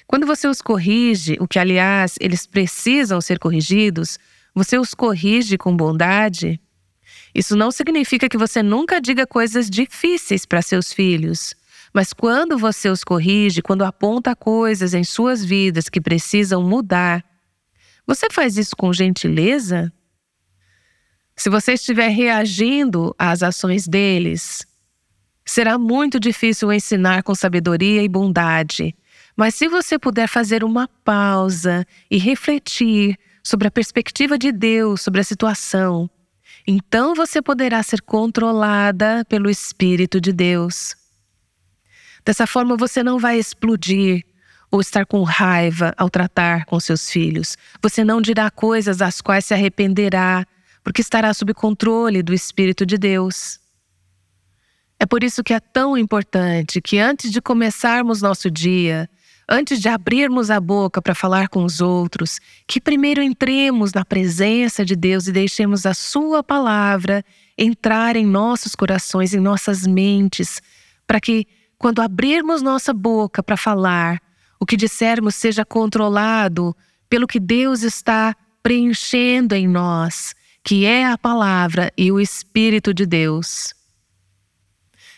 Quando 0.08 0.26
você 0.26 0.48
os 0.48 0.62
corrige, 0.62 1.36
o 1.42 1.48
que 1.48 1.60
aliás 1.60 2.16
eles 2.22 2.48
precisam 2.48 3.20
ser 3.20 3.38
corrigidos, 3.38 4.18
você 4.56 4.80
os 4.80 4.94
corrige 4.94 5.58
com 5.58 5.76
bondade? 5.76 6.58
Isso 7.36 7.56
não 7.58 7.70
significa 7.70 8.30
que 8.30 8.38
você 8.38 8.64
nunca 8.64 9.02
diga 9.02 9.28
coisas 9.28 9.70
difíceis 9.70 10.46
para 10.46 10.62
seus 10.62 10.94
filhos, 10.94 11.54
Mas 11.94 12.14
quando 12.14 12.58
você 12.58 12.90
os 12.90 13.04
corrige, 13.04 13.62
quando 13.62 13.84
aponta 13.84 14.36
coisas 14.36 14.94
em 14.94 15.04
suas 15.04 15.44
vidas 15.44 15.90
que 15.90 16.00
precisam 16.00 16.62
mudar, 16.62 17.24
você 18.06 18.28
faz 18.32 18.58
isso 18.58 18.76
com 18.76 18.94
gentileza? 18.94 19.92
Se 21.38 21.52
você 21.52 21.74
estiver 21.74 22.10
reagindo 22.10 23.16
às 23.18 23.44
ações 23.44 23.88
deles, 23.88 24.66
será 25.46 25.78
muito 25.78 26.20
difícil 26.20 26.74
ensinar 26.74 27.22
com 27.22 27.36
sabedoria 27.36 28.02
e 28.02 28.10
bondade. 28.10 28.96
Mas 29.36 29.54
se 29.54 29.68
você 29.68 30.00
puder 30.00 30.28
fazer 30.28 30.64
uma 30.64 30.88
pausa 31.06 31.86
e 32.10 32.18
refletir 32.18 33.16
sobre 33.44 33.68
a 33.68 33.72
perspectiva 33.72 34.36
de 34.36 34.52
Deus 34.52 35.02
sobre 35.02 35.22
a 35.22 35.24
situação, 35.24 36.10
então 36.66 37.14
você 37.14 37.40
poderá 37.40 37.84
ser 37.84 38.02
controlada 38.02 39.24
pelo 39.30 39.48
Espírito 39.48 40.20
de 40.20 40.34
Deus. 40.34 40.96
Dessa 42.26 42.48
forma, 42.48 42.76
você 42.76 43.04
não 43.04 43.20
vai 43.20 43.38
explodir 43.38 44.26
ou 44.70 44.82
estar 44.82 45.06
com 45.06 45.22
raiva 45.24 45.94
ao 45.96 46.10
tratar 46.10 46.66
com 46.66 46.80
seus 46.80 47.10
filhos. 47.10 47.56
Você 47.82 48.04
não 48.04 48.20
dirá 48.20 48.50
coisas 48.52 48.98
das 48.98 49.22
quais 49.22 49.46
se 49.46 49.54
arrependerá, 49.54 50.46
porque 50.88 51.02
estará 51.02 51.34
sob 51.34 51.54
controle 51.54 52.24
do 52.24 52.34
Espírito 52.34 52.86
de 52.86 52.98
Deus. 52.98 53.60
É 54.98 55.06
por 55.06 55.22
isso 55.22 55.44
que 55.44 55.54
é 55.54 55.60
tão 55.60 55.98
importante 55.98 56.80
que 56.80 56.98
antes 56.98 57.30
de 57.30 57.42
começarmos 57.42 58.22
nosso 58.22 58.50
dia, 58.50 59.10
antes 59.50 59.82
de 59.82 59.90
abrirmos 59.90 60.50
a 60.50 60.62
boca 60.62 61.02
para 61.02 61.14
falar 61.14 61.50
com 61.50 61.66
os 61.66 61.82
outros, 61.82 62.40
que 62.66 62.80
primeiro 62.80 63.22
entremos 63.22 63.92
na 63.92 64.06
presença 64.06 64.86
de 64.86 64.96
Deus 64.96 65.28
e 65.28 65.34
deixemos 65.34 65.86
a 65.86 65.94
Sua 65.94 66.42
palavra 66.42 67.22
entrar 67.58 68.16
em 68.16 68.26
nossos 68.26 68.74
corações, 68.74 69.34
em 69.34 69.42
nossas 69.42 69.86
mentes, 69.86 70.62
para 71.06 71.20
que, 71.20 71.46
quando 71.78 72.02
abrirmos 72.02 72.62
nossa 72.62 72.94
boca 72.94 73.44
para 73.44 73.58
falar, 73.58 74.22
o 74.58 74.66
que 74.66 74.78
dissermos 74.78 75.36
seja 75.36 75.66
controlado 75.66 76.74
pelo 77.10 77.28
que 77.28 77.42
Deus 77.42 77.84
está 77.84 78.34
preenchendo 78.64 79.54
em 79.54 79.68
nós, 79.68 80.34
que 80.68 80.86
é 80.86 81.06
a 81.06 81.18
palavra 81.18 81.92
e 81.98 82.12
o 82.12 82.20
Espírito 82.20 82.94
de 82.94 83.06
Deus. 83.06 83.74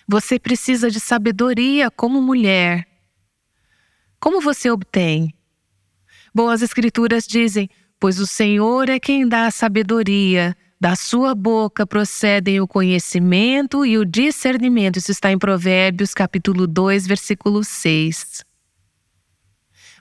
Você 0.07 0.39
precisa 0.39 0.89
de 0.91 0.99
sabedoria 0.99 1.89
como 1.89 2.21
mulher 2.21 2.89
como 4.19 4.41
você 4.41 4.69
obtém? 4.69 5.33
Bom, 6.35 6.49
as 6.49 6.61
Escrituras 6.61 7.25
dizem: 7.25 7.69
Pois 7.99 8.19
o 8.19 8.27
Senhor 8.27 8.89
é 8.89 8.99
quem 8.99 9.27
dá 9.27 9.47
a 9.47 9.51
sabedoria, 9.51 10.55
da 10.79 10.95
sua 10.95 11.33
boca 11.33 11.87
procedem 11.87 12.59
o 12.59 12.67
conhecimento 12.67 13.85
e 13.85 13.97
o 13.97 14.05
discernimento. 14.05 14.97
Isso 14.97 15.11
está 15.11 15.31
em 15.31 15.37
Provérbios, 15.37 16.13
capítulo 16.13 16.67
2, 16.67 17.07
versículo 17.07 17.63
6. 17.63 18.43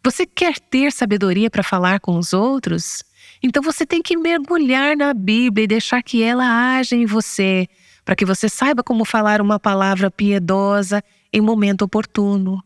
Você 0.03 0.27
quer 0.27 0.59
ter 0.59 0.93
sabedoria 0.93 1.51
para 1.51 1.63
falar 1.63 2.01
com 2.01 2.17
os 2.19 2.33
outros? 2.33 3.05
Então 3.43 3.63
você 3.63 3.87
tem 3.87 4.03
que 4.03 4.17
mergulhar 4.17 4.97
na 4.97 5.15
Bíblia 5.15 5.65
e 5.65 5.69
deixar 5.69 6.03
que 6.03 6.23
ela 6.23 6.45
haja 6.45 6.97
em 6.97 7.07
você, 7.07 7.69
para 8.05 8.17
que 8.17 8.25
você 8.25 8.49
saiba 8.49 8.83
como 8.83 9.05
falar 9.05 9.41
uma 9.41 9.61
palavra 9.61 10.11
piedosa 10.11 11.03
em 11.33 11.41
momento 11.41 11.83
oportuno. 11.83 12.63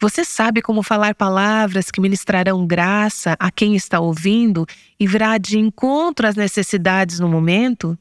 Você 0.00 0.24
sabe 0.24 0.62
como 0.62 0.82
falar 0.82 1.14
palavras 1.14 1.90
que 1.90 2.00
ministrarão 2.00 2.66
graça 2.66 3.36
a 3.38 3.50
quem 3.50 3.76
está 3.76 4.00
ouvindo 4.00 4.64
e 4.98 5.06
virá 5.06 5.36
de 5.36 5.58
encontro 5.58 6.26
às 6.26 6.34
necessidades 6.34 7.20
no 7.20 7.28
momento? 7.28 7.98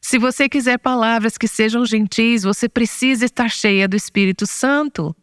Se 0.00 0.18
você 0.18 0.48
quiser 0.48 0.78
palavras 0.78 1.38
que 1.38 1.46
sejam 1.46 1.86
gentis, 1.86 2.42
você 2.42 2.68
precisa 2.68 3.24
estar 3.24 3.48
cheia 3.48 3.86
do 3.86 3.96
Espírito 3.96 4.46
Santo. 4.46 5.14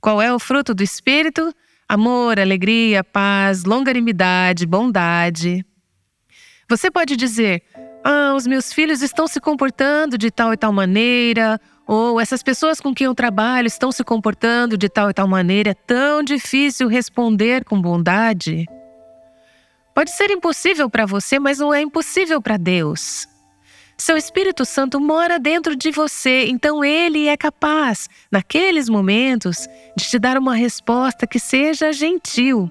Qual 0.00 0.20
é 0.20 0.32
o 0.34 0.38
fruto 0.38 0.74
do 0.74 0.82
Espírito? 0.82 1.54
Amor, 1.92 2.40
alegria, 2.40 3.04
paz, 3.04 3.64
longanimidade, 3.64 4.64
bondade. 4.64 5.62
Você 6.66 6.90
pode 6.90 7.16
dizer: 7.16 7.62
Ah, 8.02 8.32
os 8.34 8.46
meus 8.46 8.72
filhos 8.72 9.02
estão 9.02 9.26
se 9.28 9.38
comportando 9.38 10.16
de 10.16 10.30
tal 10.30 10.54
e 10.54 10.56
tal 10.56 10.72
maneira, 10.72 11.60
ou 11.86 12.18
essas 12.18 12.42
pessoas 12.42 12.80
com 12.80 12.94
quem 12.94 13.04
eu 13.04 13.14
trabalho 13.14 13.66
estão 13.66 13.92
se 13.92 14.02
comportando 14.02 14.78
de 14.78 14.88
tal 14.88 15.10
e 15.10 15.12
tal 15.12 15.28
maneira, 15.28 15.72
é 15.72 15.74
tão 15.74 16.22
difícil 16.22 16.88
responder 16.88 17.62
com 17.62 17.78
bondade. 17.78 18.64
Pode 19.94 20.12
ser 20.12 20.30
impossível 20.30 20.88
para 20.88 21.04
você, 21.04 21.38
mas 21.38 21.58
não 21.58 21.74
é 21.74 21.82
impossível 21.82 22.40
para 22.40 22.56
Deus. 22.56 23.28
Seu 23.96 24.16
Espírito 24.16 24.64
Santo 24.64 25.00
mora 25.00 25.38
dentro 25.38 25.76
de 25.76 25.90
você, 25.90 26.46
então 26.46 26.84
ele 26.84 27.28
é 27.28 27.36
capaz, 27.36 28.08
naqueles 28.30 28.88
momentos, 28.88 29.68
de 29.96 30.04
te 30.04 30.18
dar 30.18 30.36
uma 30.36 30.54
resposta 30.54 31.26
que 31.26 31.38
seja 31.38 31.92
gentil 31.92 32.70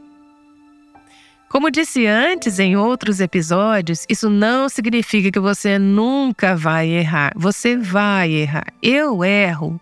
como 1.52 1.70
disse 1.70 2.08
antes 2.08 2.60
em 2.60 2.78
outros 2.78 3.20
episódios, 3.20 4.06
isso 4.08 4.30
não 4.30 4.70
significa 4.70 5.30
que 5.30 5.40
você 5.40 5.78
nunca 5.78 6.56
vai 6.56 6.88
errar. 6.88 7.34
Você 7.36 7.76
vai 7.76 8.32
errar. 8.32 8.68
Eu 8.82 9.22
erro. 9.22 9.78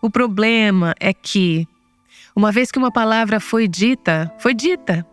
O 0.00 0.08
problema 0.08 0.94
é 1.00 1.12
que, 1.12 1.66
uma 2.36 2.52
vez 2.52 2.70
que 2.70 2.78
uma 2.78 2.92
palavra 2.92 3.40
foi 3.40 3.66
dita, 3.66 4.32
foi 4.38 4.54
dita. 4.54 5.04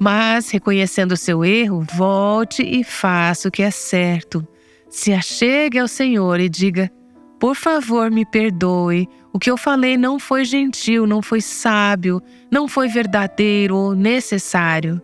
Mas, 0.00 0.48
reconhecendo 0.48 1.12
o 1.12 1.16
seu 1.16 1.44
erro, 1.44 1.84
volte 1.92 2.62
e 2.62 2.82
faça 2.82 3.48
o 3.48 3.52
que 3.52 3.62
é 3.62 3.70
certo. 3.70 4.48
Se 4.94 5.12
achegue 5.12 5.76
ao 5.80 5.88
Senhor 5.88 6.38
e 6.38 6.48
diga: 6.48 6.88
Por 7.40 7.56
favor, 7.56 8.12
me 8.12 8.24
perdoe. 8.24 9.08
O 9.32 9.40
que 9.40 9.50
eu 9.50 9.56
falei 9.56 9.96
não 9.96 10.20
foi 10.20 10.44
gentil, 10.44 11.04
não 11.04 11.20
foi 11.20 11.40
sábio, 11.40 12.22
não 12.48 12.68
foi 12.68 12.86
verdadeiro 12.86 13.76
ou 13.76 13.96
necessário. 13.96 15.02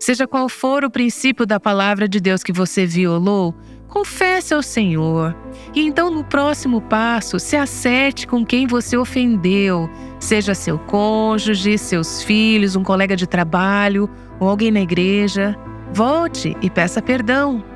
Seja 0.00 0.26
qual 0.26 0.48
for 0.48 0.84
o 0.84 0.90
princípio 0.90 1.44
da 1.44 1.60
palavra 1.60 2.08
de 2.08 2.18
Deus 2.18 2.42
que 2.42 2.50
você 2.50 2.86
violou, 2.86 3.54
confesse 3.88 4.54
ao 4.54 4.62
Senhor. 4.62 5.36
E 5.74 5.82
então, 5.82 6.10
no 6.10 6.24
próximo 6.24 6.80
passo, 6.80 7.38
se 7.38 7.56
acerte 7.56 8.26
com 8.26 8.42
quem 8.42 8.66
você 8.66 8.96
ofendeu, 8.96 9.86
seja 10.18 10.54
seu 10.54 10.78
cônjuge, 10.78 11.76
seus 11.76 12.22
filhos, 12.22 12.74
um 12.74 12.82
colega 12.82 13.14
de 13.14 13.26
trabalho 13.26 14.08
ou 14.40 14.48
alguém 14.48 14.70
na 14.70 14.80
igreja. 14.80 15.54
Volte 15.92 16.56
e 16.62 16.70
peça 16.70 17.02
perdão. 17.02 17.75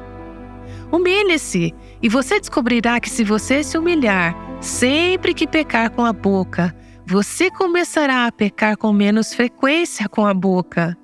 Humilhe-se 0.92 1.74
e 2.02 2.08
você 2.08 2.40
descobrirá 2.40 2.98
que, 2.98 3.08
se 3.08 3.22
você 3.22 3.62
se 3.62 3.78
humilhar 3.78 4.36
sempre 4.60 5.32
que 5.32 5.46
pecar 5.46 5.90
com 5.90 6.04
a 6.04 6.12
boca, 6.12 6.74
você 7.06 7.50
começará 7.50 8.26
a 8.26 8.32
pecar 8.32 8.76
com 8.76 8.92
menos 8.92 9.34
frequência 9.34 10.08
com 10.08 10.26
a 10.26 10.34
boca. 10.34 10.96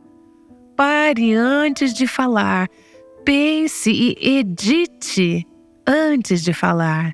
Pare 0.76 1.34
antes 1.34 1.94
de 1.94 2.06
falar. 2.06 2.68
Pense 3.24 3.90
e 3.90 4.38
edite 4.38 5.46
antes 5.86 6.42
de 6.42 6.52
falar. 6.52 7.12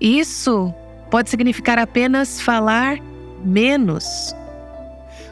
Isso 0.00 0.74
pode 1.10 1.30
significar 1.30 1.78
apenas 1.78 2.40
falar 2.40 2.98
menos. 3.44 4.34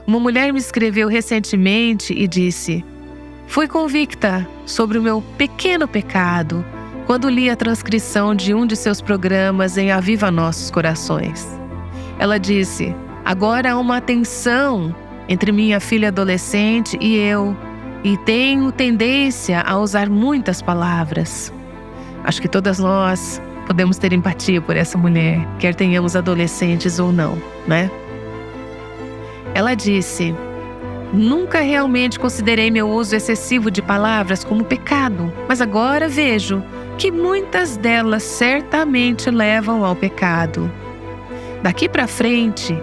Uma 0.07 0.21
mulher 0.21 0.53
me 0.53 0.59
escreveu 0.59 1.09
recentemente 1.09 2.13
e 2.13 2.29
disse: 2.29 2.85
Fui 3.53 3.69
convicta 3.69 4.49
sobre 4.65 4.97
o 4.97 5.03
meu 5.03 5.23
pequeno 5.37 5.87
pecado 5.87 6.65
quando 7.05 7.29
li 7.29 7.51
a 7.51 7.55
transcrição 7.55 8.35
de 8.35 8.55
um 8.55 8.65
de 8.65 8.75
seus 8.75 9.03
programas 9.03 9.77
em 9.77 9.93
Aviva 9.93 10.31
Nossos 10.31 10.71
Corações. 10.71 11.47
Ela 12.19 12.41
disse: 12.41 12.97
Agora 13.23 13.73
há 13.73 13.79
uma 13.79 13.99
atenção 13.99 14.97
entre 15.29 15.53
minha 15.53 15.81
filha 15.81 16.09
adolescente 16.09 16.97
e 16.99 17.19
eu, 17.19 17.55
e 18.03 18.17
tenho 18.17 18.73
tendência 18.73 19.61
a 19.61 19.79
usar 19.79 20.09
muitas 20.09 20.63
palavras. 20.63 21.53
Acho 22.25 22.41
que 22.41 22.49
todas 22.49 22.79
nós 22.79 23.39
podemos 23.67 23.99
ter 23.99 24.15
empatia 24.15 24.63
por 24.63 24.79
essa 24.79 24.97
mulher, 24.97 25.47
quer 25.59 25.75
tenhamos 25.75 26.17
adolescentes 26.17 26.99
ou 26.99 27.13
não, 27.13 27.37
né? 27.69 27.91
Ela 29.55 29.75
disse: 29.75 30.35
Nunca 31.13 31.61
realmente 31.61 32.19
considerei 32.19 32.71
meu 32.71 32.89
uso 32.89 33.15
excessivo 33.15 33.71
de 33.71 33.83
palavras 33.83 34.45
como 34.45 34.65
pecado, 34.65 35.33
mas 35.47 35.61
agora 35.61 36.09
vejo 36.09 36.63
que 36.97 37.11
muitas 37.11 37.77
delas 37.77 38.23
certamente 38.23 39.31
levam 39.31 39.85
ao 39.85 39.95
pecado. 39.95 40.71
Daqui 41.63 41.89
para 41.89 42.07
frente, 42.07 42.75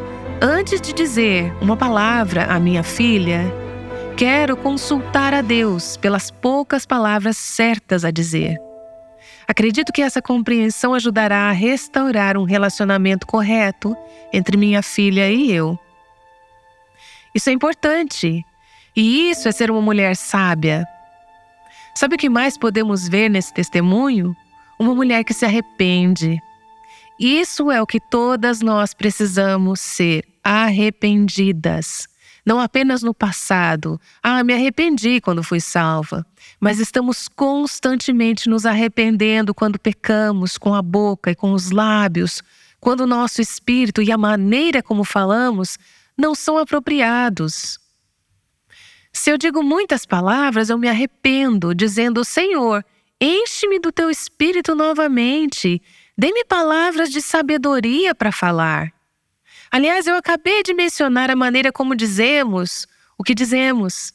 Antes 0.42 0.80
de 0.80 0.94
dizer 0.94 1.54
uma 1.60 1.76
palavra 1.76 2.46
à 2.46 2.58
minha 2.62 2.82
filha, 2.82 3.42
quero 4.16 4.56
consultar 4.56 5.34
a 5.34 5.42
Deus 5.42 5.98
pelas 5.98 6.32
poucas 6.32 6.86
palavras 6.86 7.36
certas 7.36 8.06
a 8.06 8.12
dizer. 8.12 8.56
Acredito 9.46 9.92
que 9.92 10.02
essa 10.02 10.22
compreensão 10.22 10.94
ajudará 10.94 11.50
a 11.50 11.52
restaurar 11.52 12.38
um 12.38 12.46
relacionamento 12.46 13.28
correto 13.28 13.98
entre 14.32 14.56
minha 14.56 14.82
filha 14.82 15.30
e 15.30 15.52
eu. 15.52 15.78
Isso 17.34 17.50
é 17.50 17.54
importante, 17.54 18.46
e 18.96 19.30
isso 19.30 19.48
é 19.48 19.52
ser 19.52 19.70
uma 19.70 19.82
mulher 19.82 20.16
sábia. 20.16 20.88
Sabe 21.96 22.16
o 22.16 22.18
que 22.18 22.30
mais 22.30 22.58
podemos 22.58 23.08
ver 23.08 23.30
nesse 23.30 23.54
testemunho? 23.54 24.36
Uma 24.80 24.96
mulher 24.96 25.24
que 25.24 25.34
se 25.34 25.46
arrepende. 25.46 26.42
Isso 27.20 27.70
é 27.70 27.82
o 27.82 27.86
que 27.86 28.00
todas 28.00 28.62
nós 28.62 28.94
precisamos 28.94 29.82
ser: 29.82 30.24
arrependidas. 30.44 32.08
Não 32.46 32.60
apenas 32.60 33.04
no 33.04 33.14
passado, 33.14 34.00
ah, 34.24 34.44
me 34.44 34.54
arrependi 34.54 35.20
quando 35.22 35.44
fui 35.44 35.60
salva, 35.60 36.26
mas 36.60 36.80
estamos 36.80 37.28
constantemente 37.28 38.50
nos 38.50 38.66
arrependendo 38.66 39.54
quando 39.54 39.78
pecamos 39.78 40.58
com 40.58 40.74
a 40.74 40.82
boca 40.82 41.32
e 41.32 41.36
com 41.36 41.52
os 41.52 41.70
lábios, 41.70 42.42
quando 42.80 43.02
o 43.02 43.08
nosso 43.08 43.42
espírito 43.42 44.02
e 44.02 44.12
a 44.12 44.18
maneira 44.18 44.82
como 44.82 45.04
falamos 45.04 45.78
não 46.20 46.36
são 46.36 46.58
apropriados. 46.58 47.80
Se 49.12 49.32
eu 49.32 49.38
digo 49.38 49.64
muitas 49.64 50.06
palavras, 50.06 50.70
eu 50.70 50.78
me 50.78 50.90
arrependo, 50.90 51.74
dizendo: 51.74 52.24
Senhor, 52.26 52.86
enche-me 53.20 53.80
do 53.80 53.92
teu 53.92 54.10
espírito 54.10 54.76
novamente, 54.76 55.82
dê-me 56.18 56.44
palavras 56.46 57.10
de 57.10 57.22
sabedoria 57.22 58.14
para 58.14 58.32
falar. 58.32 58.94
Aliás, 59.72 60.08
eu 60.08 60.16
acabei 60.16 60.62
de 60.62 60.74
mencionar 60.74 61.32
a 61.32 61.36
maneira 61.36 61.72
como 61.72 61.96
dizemos 61.96 62.86
o 63.18 63.24
que 63.24 63.34
dizemos. 63.34 64.14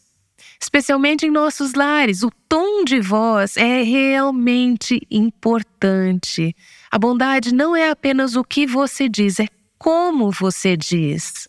Especialmente 0.61 1.27
em 1.27 1.31
nossos 1.31 1.75
lares, 1.75 2.23
o 2.23 2.31
tom 2.49 2.85
de 2.85 3.01
voz 3.01 3.57
é 3.57 3.83
realmente 3.83 5.01
importante. 5.11 6.55
A 6.90 6.99
bondade 6.99 7.53
não 7.53 7.77
é 7.77 7.90
apenas 7.90 8.37
o 8.37 8.45
que 8.45 8.67
você 8.67 9.09
diz, 9.09 9.40
é 9.40 9.47
como 9.79 10.31
você 10.31 10.77
diz. 10.77 11.49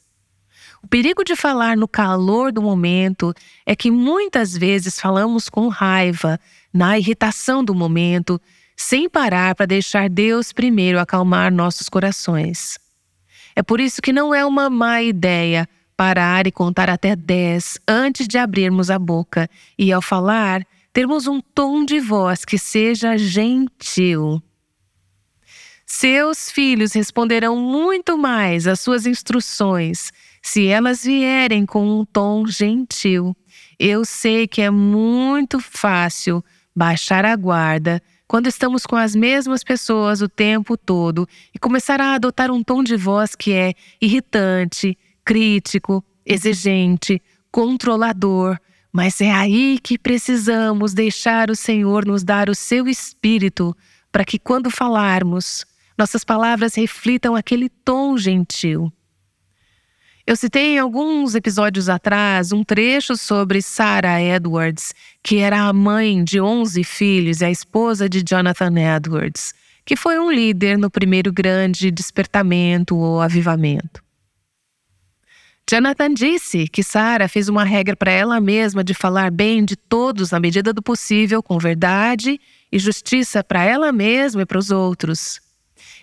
O 0.85 0.87
perigo 0.87 1.23
de 1.23 1.35
falar 1.35 1.75
no 1.75 1.87
calor 1.87 2.51
do 2.51 2.61
momento 2.61 3.33
é 3.65 3.75
que 3.75 3.89
muitas 3.89 4.55
vezes 4.55 4.99
falamos 4.99 5.49
com 5.49 5.67
raiva, 5.67 6.39
na 6.71 6.95
irritação 6.95 7.63
do 7.63 7.73
momento, 7.73 8.39
sem 8.77 9.09
parar 9.09 9.55
para 9.55 9.65
deixar 9.65 10.07
Deus 10.07 10.53
primeiro 10.53 10.99
acalmar 10.99 11.51
nossos 11.51 11.89
corações. 11.89 12.77
É 13.55 13.63
por 13.63 13.79
isso 13.79 13.99
que 13.99 14.13
não 14.13 14.31
é 14.31 14.45
uma 14.45 14.69
má 14.69 15.01
ideia 15.01 15.67
parar 15.97 16.45
e 16.45 16.51
contar 16.51 16.87
até 16.87 17.15
10 17.15 17.79
antes 17.87 18.27
de 18.27 18.37
abrirmos 18.37 18.91
a 18.91 18.99
boca 18.99 19.49
e, 19.79 19.91
ao 19.91 20.03
falar, 20.03 20.63
termos 20.93 21.25
um 21.25 21.41
tom 21.41 21.83
de 21.83 21.99
voz 21.99 22.45
que 22.45 22.59
seja 22.59 23.17
gentil. 23.17 24.39
Seus 25.83 26.51
filhos 26.51 26.93
responderão 26.93 27.57
muito 27.57 28.15
mais 28.19 28.67
às 28.67 28.79
suas 28.79 29.07
instruções 29.07 30.11
se 30.45 30.67
elas 30.67 31.03
vierem 31.03 31.65
com 31.65 31.99
um 31.99 32.05
tom 32.05 32.45
gentil. 32.45 33.35
Eu 33.79 34.05
sei 34.05 34.47
que 34.47 34.61
é 34.61 34.69
muito 34.69 35.59
fácil 35.59 36.45
baixar 36.75 37.25
a 37.25 37.35
guarda 37.35 37.99
quando 38.27 38.45
estamos 38.45 38.85
com 38.85 38.95
as 38.95 39.15
mesmas 39.15 39.63
pessoas 39.63 40.21
o 40.21 40.29
tempo 40.29 40.77
todo 40.77 41.27
e 41.51 41.57
começar 41.57 41.99
a 41.99 42.13
adotar 42.13 42.51
um 42.51 42.61
tom 42.61 42.83
de 42.83 42.95
voz 42.95 43.33
que 43.33 43.53
é 43.53 43.73
irritante, 43.99 44.95
crítico, 45.25 46.05
exigente, 46.23 47.19
controlador. 47.51 48.59
Mas 48.93 49.21
é 49.21 49.31
aí 49.31 49.79
que 49.81 49.97
precisamos 49.97 50.93
deixar 50.93 51.49
o 51.49 51.55
Senhor 51.55 52.05
nos 52.05 52.23
dar 52.23 52.51
o 52.51 52.55
seu 52.55 52.87
espírito 52.87 53.75
para 54.11 54.23
que, 54.23 54.37
quando 54.37 54.69
falarmos, 54.69 55.65
nossas 55.97 56.23
palavras 56.23 56.75
reflitam 56.75 57.35
aquele 57.35 57.67
tom 57.67 58.15
gentil. 58.15 58.93
Eu 60.27 60.35
citei 60.35 60.73
em 60.73 60.79
alguns 60.79 61.35
episódios 61.35 61.87
atrás 61.87 62.51
um 62.51 62.63
trecho 62.63 63.15
sobre 63.15 63.61
Sarah 63.61 64.19
Edwards, 64.19 64.91
que 65.21 65.37
era 65.37 65.61
a 65.61 65.71
mãe 65.71 66.23
de 66.23 66.41
11 66.41 66.83
filhos 66.83 67.41
e 67.41 67.45
a 67.45 67.51
esposa 67.51 68.09
de 68.09 68.23
Jonathan 68.27 68.73
Edwards, 68.75 69.53
que 69.85 69.95
foi 69.95 70.17
um 70.17 70.31
líder 70.31 70.79
no 70.79 70.89
primeiro 70.89 71.31
grande 71.31 71.91
despertamento 71.91 72.97
ou 72.97 73.21
avivamento. 73.21 74.03
Jonathan 75.69 76.11
disse 76.11 76.67
que 76.69 76.81
Sarah 76.81 77.27
fez 77.27 77.47
uma 77.47 77.63
regra 77.63 77.95
para 77.95 78.11
ela 78.11 78.41
mesma 78.41 78.83
de 78.83 78.95
falar 78.95 79.29
bem 79.29 79.63
de 79.63 79.75
todos 79.75 80.31
na 80.31 80.39
medida 80.39 80.73
do 80.73 80.81
possível, 80.81 81.43
com 81.43 81.59
verdade 81.59 82.41
e 82.71 82.79
justiça 82.79 83.43
para 83.43 83.63
ela 83.63 83.91
mesma 83.91 84.41
e 84.41 84.45
para 84.45 84.57
os 84.57 84.71
outros. 84.71 85.39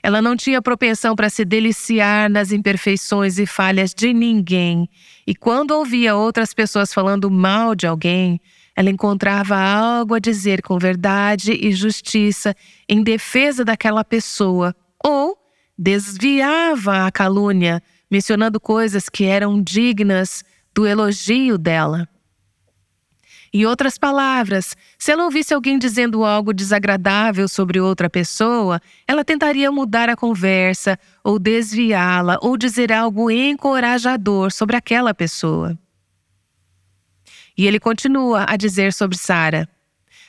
Ela 0.02 0.20
não 0.20 0.36
tinha 0.36 0.60
propensão 0.60 1.14
para 1.14 1.30
se 1.30 1.44
deliciar 1.44 2.28
nas 2.28 2.50
imperfeições 2.50 3.38
e 3.38 3.46
falhas 3.46 3.94
de 3.94 4.12
ninguém, 4.12 4.88
e 5.26 5.34
quando 5.34 5.70
ouvia 5.70 6.16
outras 6.16 6.52
pessoas 6.52 6.92
falando 6.92 7.30
mal 7.30 7.74
de 7.74 7.86
alguém, 7.86 8.40
ela 8.74 8.90
encontrava 8.90 9.56
algo 9.56 10.14
a 10.14 10.18
dizer 10.18 10.62
com 10.62 10.78
verdade 10.78 11.52
e 11.52 11.72
justiça 11.72 12.56
em 12.88 13.02
defesa 13.02 13.64
daquela 13.64 14.02
pessoa, 14.02 14.74
ou 15.04 15.36
desviava 15.78 17.06
a 17.06 17.12
calúnia, 17.12 17.82
mencionando 18.10 18.58
coisas 18.58 19.08
que 19.08 19.24
eram 19.24 19.62
dignas 19.62 20.42
do 20.74 20.86
elogio 20.86 21.58
dela. 21.58 22.08
Em 23.54 23.66
outras 23.66 23.98
palavras, 23.98 24.74
se 24.98 25.12
ela 25.12 25.24
ouvisse 25.24 25.52
alguém 25.52 25.78
dizendo 25.78 26.24
algo 26.24 26.54
desagradável 26.54 27.46
sobre 27.46 27.78
outra 27.78 28.08
pessoa, 28.08 28.80
ela 29.06 29.22
tentaria 29.22 29.70
mudar 29.70 30.08
a 30.08 30.16
conversa, 30.16 30.98
ou 31.22 31.38
desviá-la, 31.38 32.38
ou 32.40 32.56
dizer 32.56 32.90
algo 32.90 33.30
encorajador 33.30 34.50
sobre 34.50 34.74
aquela 34.74 35.12
pessoa. 35.12 35.78
E 37.54 37.66
ele 37.66 37.78
continua 37.78 38.46
a 38.48 38.56
dizer 38.56 38.90
sobre 38.90 39.18
Sara: 39.18 39.68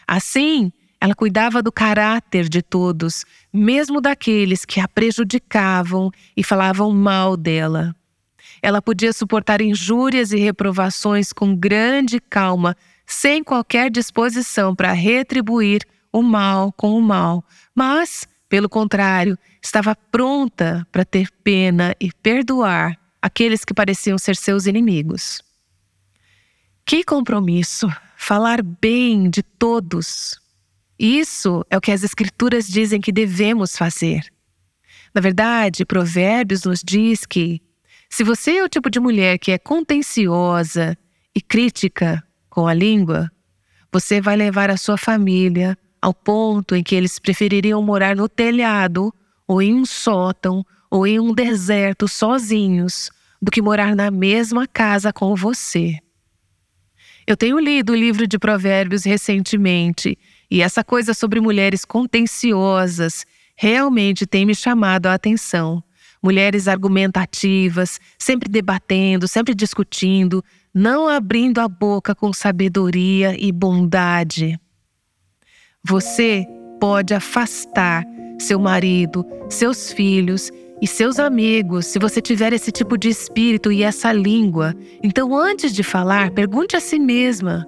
Assim, 0.05 0.69
ela 0.99 1.15
cuidava 1.15 1.63
do 1.63 1.71
caráter 1.71 2.49
de 2.49 2.61
todos, 2.61 3.23
mesmo 3.53 4.01
daqueles 4.01 4.65
que 4.65 4.81
a 4.81 4.87
prejudicavam 4.87 6.11
e 6.35 6.43
falavam 6.43 6.91
mal 6.91 7.37
dela. 7.37 7.95
Ela 8.61 8.81
podia 8.81 9.13
suportar 9.13 9.61
injúrias 9.61 10.33
e 10.33 10.37
reprovações 10.37 11.31
com 11.31 11.55
grande 11.55 12.19
calma 12.19 12.75
sem 13.05 13.43
qualquer 13.43 13.89
disposição 13.89 14.75
para 14.75 14.91
retribuir 14.91 15.81
o 16.11 16.21
mal 16.21 16.71
com 16.73 16.97
o 16.97 17.01
mal, 17.01 17.43
mas, 17.75 18.27
pelo 18.47 18.69
contrário, 18.69 19.37
estava 19.61 19.95
pronta 19.95 20.87
para 20.91 21.03
ter 21.03 21.29
pena 21.43 21.95
e 21.99 22.11
perdoar 22.11 22.97
aqueles 23.21 23.65
que 23.65 23.73
pareciam 23.73 24.17
ser 24.17 24.35
seus 24.35 24.65
inimigos. 24.65 25.41
Que 26.85 27.03
compromisso! 27.03 27.87
Falar 28.17 28.61
bem 28.61 29.29
de 29.29 29.41
todos. 29.41 30.39
Isso 30.97 31.65
é 31.69 31.77
o 31.77 31.81
que 31.81 31.91
as 31.91 32.03
Escrituras 32.03 32.67
dizem 32.67 33.01
que 33.01 33.11
devemos 33.11 33.75
fazer. 33.75 34.31
Na 35.13 35.21
verdade, 35.21 35.85
Provérbios 35.85 36.63
nos 36.63 36.81
diz 36.83 37.25
que, 37.25 37.61
se 38.09 38.23
você 38.23 38.57
é 38.57 38.63
o 38.63 38.69
tipo 38.69 38.89
de 38.89 38.99
mulher 38.99 39.37
que 39.37 39.51
é 39.51 39.57
contenciosa 39.57 40.97
e 41.35 41.41
crítica 41.41 42.23
com 42.53 42.67
a 42.67 42.73
língua, 42.73 43.31
você 43.91 44.21
vai 44.21 44.35
levar 44.35 44.69
a 44.69 44.77
sua 44.77 44.95
família 44.95 45.75
ao 45.99 46.13
ponto 46.13 46.75
em 46.75 46.83
que 46.83 46.93
eles 46.93 47.17
prefeririam 47.17 47.81
morar 47.81 48.15
no 48.15 48.29
telhado, 48.29 49.11
ou 49.47 49.59
em 49.59 49.73
um 49.73 49.83
sótão, 49.83 50.63
ou 50.87 51.07
em 51.07 51.19
um 51.19 51.33
deserto 51.33 52.07
sozinhos, 52.07 53.09
do 53.41 53.49
que 53.49 53.59
morar 53.59 53.95
na 53.95 54.11
mesma 54.11 54.67
casa 54.67 55.11
com 55.11 55.35
você. 55.35 55.97
Eu 57.25 57.35
tenho 57.35 57.57
lido 57.57 57.93
o 57.93 57.95
livro 57.95 58.27
de 58.27 58.37
Provérbios 58.37 59.03
recentemente 59.03 60.15
e 60.51 60.61
essa 60.61 60.83
coisa 60.83 61.15
sobre 61.15 61.39
mulheres 61.39 61.83
contenciosas 61.83 63.25
realmente 63.55 64.27
tem 64.27 64.45
me 64.45 64.53
chamado 64.53 65.07
a 65.07 65.15
atenção. 65.15 65.83
Mulheres 66.21 66.67
argumentativas, 66.67 67.99
sempre 68.19 68.47
debatendo, 68.47 69.27
sempre 69.27 69.55
discutindo, 69.55 70.43
não 70.73 71.07
abrindo 71.07 71.59
a 71.59 71.67
boca 71.67 72.15
com 72.15 72.33
sabedoria 72.33 73.35
e 73.39 73.51
bondade. 73.51 74.59
Você 75.83 76.45
pode 76.79 77.13
afastar 77.13 78.03
seu 78.39 78.59
marido, 78.59 79.25
seus 79.49 79.91
filhos 79.91 80.49
e 80.81 80.87
seus 80.87 81.19
amigos 81.19 81.85
se 81.85 81.99
você 81.99 82.19
tiver 82.19 82.53
esse 82.53 82.71
tipo 82.71 82.97
de 82.97 83.09
espírito 83.09 83.71
e 83.71 83.83
essa 83.83 84.11
língua. 84.11 84.73
Então, 85.03 85.35
antes 85.35 85.73
de 85.73 85.83
falar, 85.83 86.31
pergunte 86.31 86.75
a 86.75 86.79
si 86.79 86.97
mesma: 86.97 87.67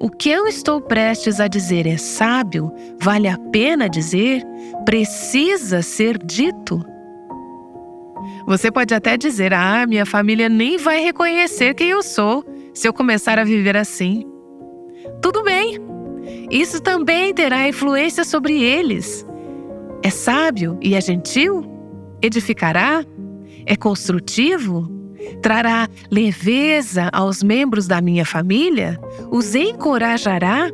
o 0.00 0.10
que 0.10 0.28
eu 0.28 0.46
estou 0.46 0.80
prestes 0.80 1.40
a 1.40 1.46
dizer 1.46 1.86
é 1.86 1.96
sábio? 1.96 2.72
Vale 3.00 3.28
a 3.28 3.38
pena 3.52 3.88
dizer? 3.88 4.42
Precisa 4.84 5.82
ser 5.82 6.18
dito? 6.18 6.84
Você 8.46 8.70
pode 8.70 8.94
até 8.94 9.16
dizer: 9.16 9.52
ah, 9.52 9.86
minha 9.86 10.06
família 10.06 10.48
nem 10.48 10.76
vai 10.78 11.00
reconhecer 11.00 11.74
quem 11.74 11.90
eu 11.90 12.02
sou 12.02 12.44
se 12.72 12.88
eu 12.88 12.92
começar 12.92 13.38
a 13.38 13.44
viver 13.44 13.76
assim. 13.76 14.24
Tudo 15.22 15.42
bem, 15.42 15.78
isso 16.50 16.80
também 16.80 17.32
terá 17.32 17.68
influência 17.68 18.24
sobre 18.24 18.62
eles. 18.62 19.26
É 20.02 20.10
sábio 20.10 20.78
e 20.82 20.94
é 20.94 21.00
gentil? 21.00 21.64
Edificará? 22.20 23.04
É 23.66 23.76
construtivo? 23.76 24.90
Trará 25.40 25.88
leveza 26.10 27.08
aos 27.12 27.42
membros 27.42 27.86
da 27.86 28.00
minha 28.00 28.24
família? 28.24 29.00
Os 29.30 29.54
encorajará? 29.54 30.70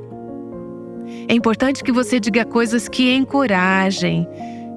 É 1.28 1.34
importante 1.34 1.82
que 1.84 1.92
você 1.92 2.18
diga 2.18 2.44
coisas 2.44 2.88
que 2.88 3.14
encorajem, 3.14 4.26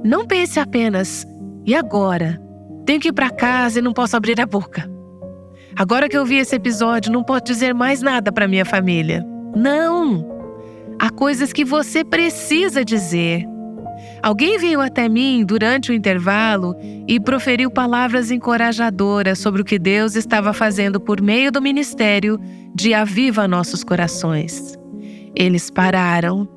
Não 0.04 0.26
pense 0.26 0.60
apenas, 0.60 1.26
e 1.65 1.73
agora? 1.73 2.42
Tenho 2.86 3.00
que 3.00 3.10
ir 3.10 3.13
para 3.13 3.30
casa 3.30 3.80
e 3.80 3.82
não 3.82 3.93
posso 3.93 4.15
abrir 4.15 4.39
a 4.39 4.46
boca. 4.46 4.89
Agora 5.76 6.08
que 6.08 6.17
eu 6.17 6.26
vi 6.26 6.38
esse 6.38 6.56
episódio, 6.56 7.12
não 7.12 7.24
posso 7.24 7.46
dizer 7.46 7.74
mais 7.74 8.02
nada 8.02 8.32
para 8.32 8.48
minha 8.48 8.65
família. 8.65 9.26
Não! 9.56 10.32
Há 11.00 11.10
coisas 11.10 11.52
que 11.52 11.65
você 11.65 12.04
precisa 12.04 12.86
dizer. 12.86 13.46
Alguém 14.22 14.58
veio 14.58 14.80
até 14.80 15.10
mim 15.10 15.43
durante 15.46 15.91
o 15.91 15.93
intervalo 15.93 16.76
e 17.08 17.19
proferiu 17.19 17.69
palavras 17.69 18.32
encorajadoras 18.32 19.39
sobre 19.39 19.62
o 19.62 19.65
que 19.65 19.80
Deus 19.80 20.15
estava 20.15 20.54
fazendo 20.54 21.00
por 21.00 21.22
meio 21.22 21.52
do 21.52 21.62
ministério 21.62 22.39
de 22.74 22.93
Aviva 22.93 23.48
Nossos 23.48 23.84
Corações. 23.84 24.76
Eles 25.36 25.69
pararam, 25.69 26.48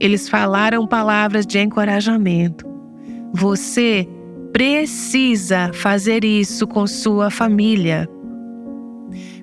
eles 0.00 0.28
falaram 0.28 0.86
palavras 0.86 1.46
de 1.46 1.58
encorajamento. 1.58 2.66
Você 3.32 4.08
precisa 4.54 5.72
fazer 5.74 6.24
isso 6.24 6.64
com 6.64 6.86
sua 6.86 7.28
família. 7.28 8.08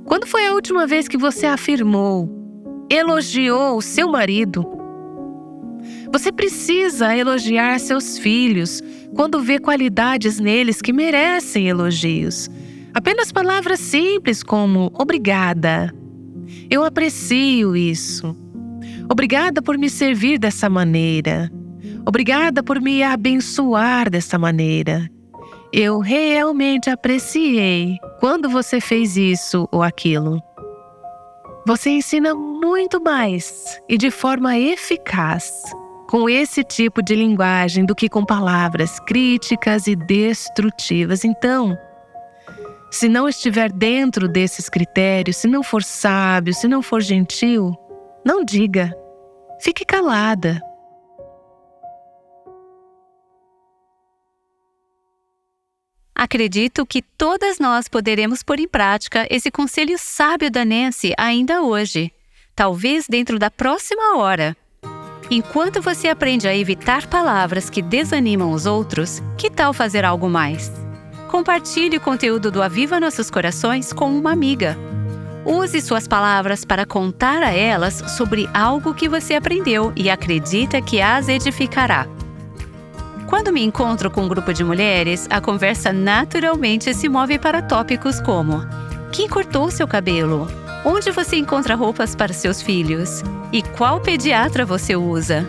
Quando 0.05 0.25
foi 0.25 0.47
a 0.47 0.53
última 0.53 0.87
vez 0.87 1.09
que 1.09 1.17
você 1.17 1.45
afirmou, 1.45 2.29
elogiou 2.89 3.81
seu 3.81 4.09
marido? 4.09 4.65
Você 6.13 6.31
precisa 6.31 7.13
elogiar 7.13 7.77
seus 7.81 8.17
filhos 8.17 8.81
quando 9.13 9.41
vê 9.41 9.59
qualidades 9.59 10.39
neles 10.39 10.81
que 10.81 10.93
merecem 10.93 11.67
elogios. 11.67 12.49
Apenas 12.93 13.33
palavras 13.33 13.81
simples 13.81 14.41
como 14.41 14.93
obrigada. 14.93 15.93
Eu 16.69 16.85
aprecio 16.85 17.75
isso. 17.75 18.33
Obrigada 19.09 19.61
por 19.61 19.77
me 19.77 19.89
servir 19.89 20.39
dessa 20.39 20.69
maneira. 20.69 21.51
Obrigada 22.05 22.63
por 22.63 22.81
me 22.81 23.03
abençoar 23.03 24.09
dessa 24.09 24.37
maneira. 24.37 25.09
Eu 25.73 25.99
realmente 25.99 26.89
apreciei 26.89 27.97
quando 28.19 28.49
você 28.49 28.81
fez 28.81 29.15
isso 29.15 29.67
ou 29.71 29.81
aquilo. 29.81 30.41
Você 31.65 31.91
ensina 31.91 32.33
muito 32.33 33.01
mais 33.01 33.79
e 33.87 33.97
de 33.97 34.09
forma 34.09 34.57
eficaz 34.57 35.63
com 36.09 36.29
esse 36.29 36.63
tipo 36.63 37.01
de 37.01 37.15
linguagem 37.15 37.85
do 37.85 37.95
que 37.95 38.09
com 38.09 38.25
palavras 38.25 38.99
críticas 38.99 39.87
e 39.87 39.95
destrutivas. 39.95 41.23
Então, 41.23 41.77
se 42.91 43.07
não 43.07 43.29
estiver 43.29 43.71
dentro 43.71 44.27
desses 44.27 44.67
critérios, 44.67 45.37
se 45.37 45.47
não 45.47 45.63
for 45.63 45.81
sábio, 45.81 46.53
se 46.53 46.67
não 46.67 46.81
for 46.81 46.99
gentil, 46.99 47.73
não 48.25 48.43
diga. 48.43 48.93
Fique 49.61 49.85
calada. 49.85 50.61
Acredito 56.21 56.85
que 56.85 57.01
todas 57.01 57.57
nós 57.57 57.87
poderemos 57.87 58.43
pôr 58.43 58.59
em 58.59 58.67
prática 58.67 59.25
esse 59.27 59.49
conselho 59.49 59.97
sábio 59.97 60.51
da 60.51 60.63
Nancy 60.63 61.15
ainda 61.17 61.63
hoje, 61.63 62.11
talvez 62.55 63.07
dentro 63.09 63.39
da 63.39 63.49
próxima 63.49 64.17
hora. 64.17 64.55
Enquanto 65.31 65.81
você 65.81 66.09
aprende 66.09 66.47
a 66.47 66.55
evitar 66.55 67.07
palavras 67.07 67.71
que 67.71 67.81
desanimam 67.81 68.51
os 68.51 68.67
outros, 68.67 69.19
que 69.35 69.49
tal 69.49 69.73
fazer 69.73 70.05
algo 70.05 70.29
mais? 70.29 70.71
Compartilhe 71.27 71.97
o 71.97 72.01
conteúdo 72.01 72.51
do 72.51 72.61
Aviva 72.61 72.99
Nossos 72.99 73.31
Corações 73.31 73.91
com 73.91 74.15
uma 74.15 74.31
amiga. 74.31 74.77
Use 75.43 75.81
suas 75.81 76.07
palavras 76.07 76.63
para 76.63 76.85
contar 76.85 77.41
a 77.41 77.49
elas 77.49 77.95
sobre 78.15 78.47
algo 78.53 78.93
que 78.93 79.09
você 79.09 79.33
aprendeu 79.33 79.91
e 79.95 80.07
acredita 80.07 80.83
que 80.83 81.01
as 81.01 81.27
edificará. 81.27 82.07
Quando 83.31 83.53
me 83.53 83.63
encontro 83.63 84.11
com 84.11 84.23
um 84.23 84.27
grupo 84.27 84.53
de 84.53 84.61
mulheres, 84.61 85.25
a 85.29 85.39
conversa 85.39 85.93
naturalmente 85.93 86.93
se 86.93 87.07
move 87.07 87.39
para 87.39 87.61
tópicos 87.61 88.19
como: 88.19 88.61
quem 89.09 89.29
cortou 89.29 89.71
seu 89.71 89.87
cabelo? 89.87 90.49
Onde 90.83 91.11
você 91.11 91.37
encontra 91.37 91.73
roupas 91.73 92.13
para 92.13 92.33
seus 92.33 92.61
filhos? 92.61 93.23
E 93.53 93.61
qual 93.61 94.01
pediatra 94.01 94.65
você 94.65 94.97
usa? 94.97 95.47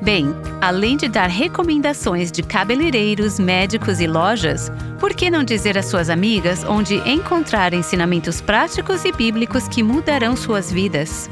Bem, 0.00 0.34
além 0.58 0.96
de 0.96 1.06
dar 1.06 1.28
recomendações 1.28 2.32
de 2.32 2.42
cabeleireiros, 2.42 3.38
médicos 3.38 4.00
e 4.00 4.06
lojas, 4.06 4.72
por 4.98 5.12
que 5.12 5.28
não 5.28 5.44
dizer 5.44 5.76
às 5.76 5.84
suas 5.84 6.08
amigas 6.08 6.64
onde 6.64 6.96
encontrar 7.06 7.74
ensinamentos 7.74 8.40
práticos 8.40 9.04
e 9.04 9.12
bíblicos 9.12 9.68
que 9.68 9.82
mudarão 9.82 10.34
suas 10.34 10.72
vidas? 10.72 11.28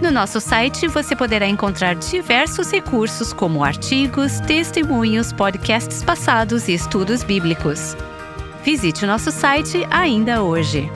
No 0.00 0.10
nosso 0.10 0.40
site 0.40 0.86
você 0.86 1.16
poderá 1.16 1.48
encontrar 1.48 1.94
diversos 1.94 2.70
recursos 2.70 3.32
como 3.32 3.64
artigos, 3.64 4.40
testemunhos, 4.40 5.32
podcasts 5.32 6.02
passados 6.02 6.68
e 6.68 6.74
estudos 6.74 7.22
bíblicos. 7.22 7.96
Visite 8.62 9.04
o 9.04 9.06
nosso 9.06 9.30
site 9.30 9.86
ainda 9.90 10.42
hoje. 10.42 10.90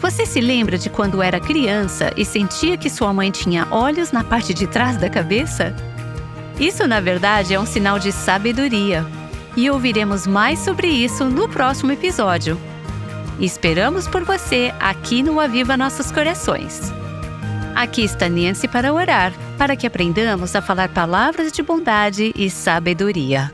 Você 0.00 0.26
se 0.26 0.40
lembra 0.40 0.76
de 0.76 0.90
quando 0.90 1.22
era 1.22 1.40
criança 1.40 2.12
e 2.16 2.24
sentia 2.24 2.76
que 2.76 2.90
sua 2.90 3.12
mãe 3.12 3.30
tinha 3.30 3.66
olhos 3.70 4.12
na 4.12 4.22
parte 4.22 4.52
de 4.52 4.66
trás 4.66 4.98
da 4.98 5.08
cabeça? 5.08 5.74
Isso, 6.60 6.86
na 6.86 7.00
verdade, 7.00 7.54
é 7.54 7.60
um 7.60 7.66
sinal 7.66 7.98
de 7.98 8.12
sabedoria. 8.12 9.04
E 9.56 9.70
ouviremos 9.70 10.26
mais 10.26 10.58
sobre 10.58 10.88
isso 10.88 11.24
no 11.24 11.48
próximo 11.48 11.90
episódio. 11.90 12.60
esperamos 13.40 14.06
por 14.06 14.24
você 14.24 14.74
aqui 14.78 15.22
no 15.22 15.40
Aviva 15.40 15.76
Nossos 15.76 16.12
Corações. 16.12 16.92
Aqui 17.78 18.02
está 18.02 18.28
Nancy 18.28 18.66
para 18.66 18.92
orar, 18.92 19.32
para 19.56 19.76
que 19.76 19.86
aprendamos 19.86 20.56
a 20.56 20.60
falar 20.60 20.88
palavras 20.88 21.52
de 21.52 21.62
bondade 21.62 22.32
e 22.34 22.50
sabedoria. 22.50 23.52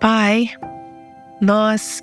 Pai, 0.00 0.50
nós 1.40 2.02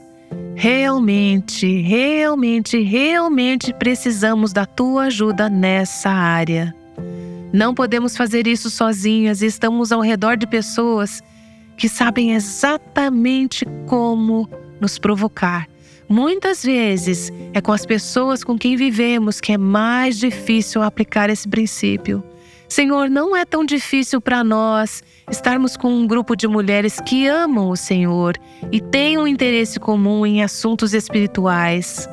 realmente, 0.56 1.82
realmente, 1.82 2.82
realmente 2.82 3.74
precisamos 3.74 4.54
da 4.54 4.66
tua 4.66 5.08
ajuda 5.08 5.50
nessa 5.50 6.10
área. 6.10 6.74
Não 7.52 7.76
podemos 7.76 8.16
fazer 8.16 8.48
isso 8.48 8.70
sozinhas 8.70 9.42
e 9.42 9.48
estamos 9.48 9.92
ao 9.92 10.00
redor 10.00 10.38
de 10.38 10.48
pessoas 10.48 11.22
que 11.76 11.90
sabem 11.90 12.36
exatamente 12.36 13.66
como 13.86 14.50
nos 14.80 14.98
provocar 14.98 15.68
Muitas 16.14 16.64
vezes 16.64 17.34
é 17.56 17.60
com 17.60 17.72
as 17.72 17.88
pessoas 17.88 18.44
com 18.44 18.56
quem 18.56 18.76
vivemos 18.76 19.42
que 19.42 19.52
é 19.52 19.58
mais 19.58 20.16
difícil 20.20 20.84
aplicar 20.84 21.28
esse 21.28 21.48
princípio. 21.48 22.24
Senhor, 22.70 23.10
não 23.10 23.36
é 23.36 23.44
tão 23.44 23.66
difícil 23.66 24.22
para 24.22 24.44
nós 24.44 25.02
estarmos 25.32 25.76
com 25.76 25.92
um 25.92 26.06
grupo 26.06 26.36
de 26.36 26.48
mulheres 26.48 27.02
que 27.02 27.26
amam 27.26 27.68
o 27.68 27.76
Senhor 27.76 28.36
e 28.72 28.80
têm 28.80 29.18
um 29.18 29.26
interesse 29.26 29.80
comum 29.80 30.24
em 30.24 30.44
assuntos 30.44 30.94
espirituais. 30.94 32.08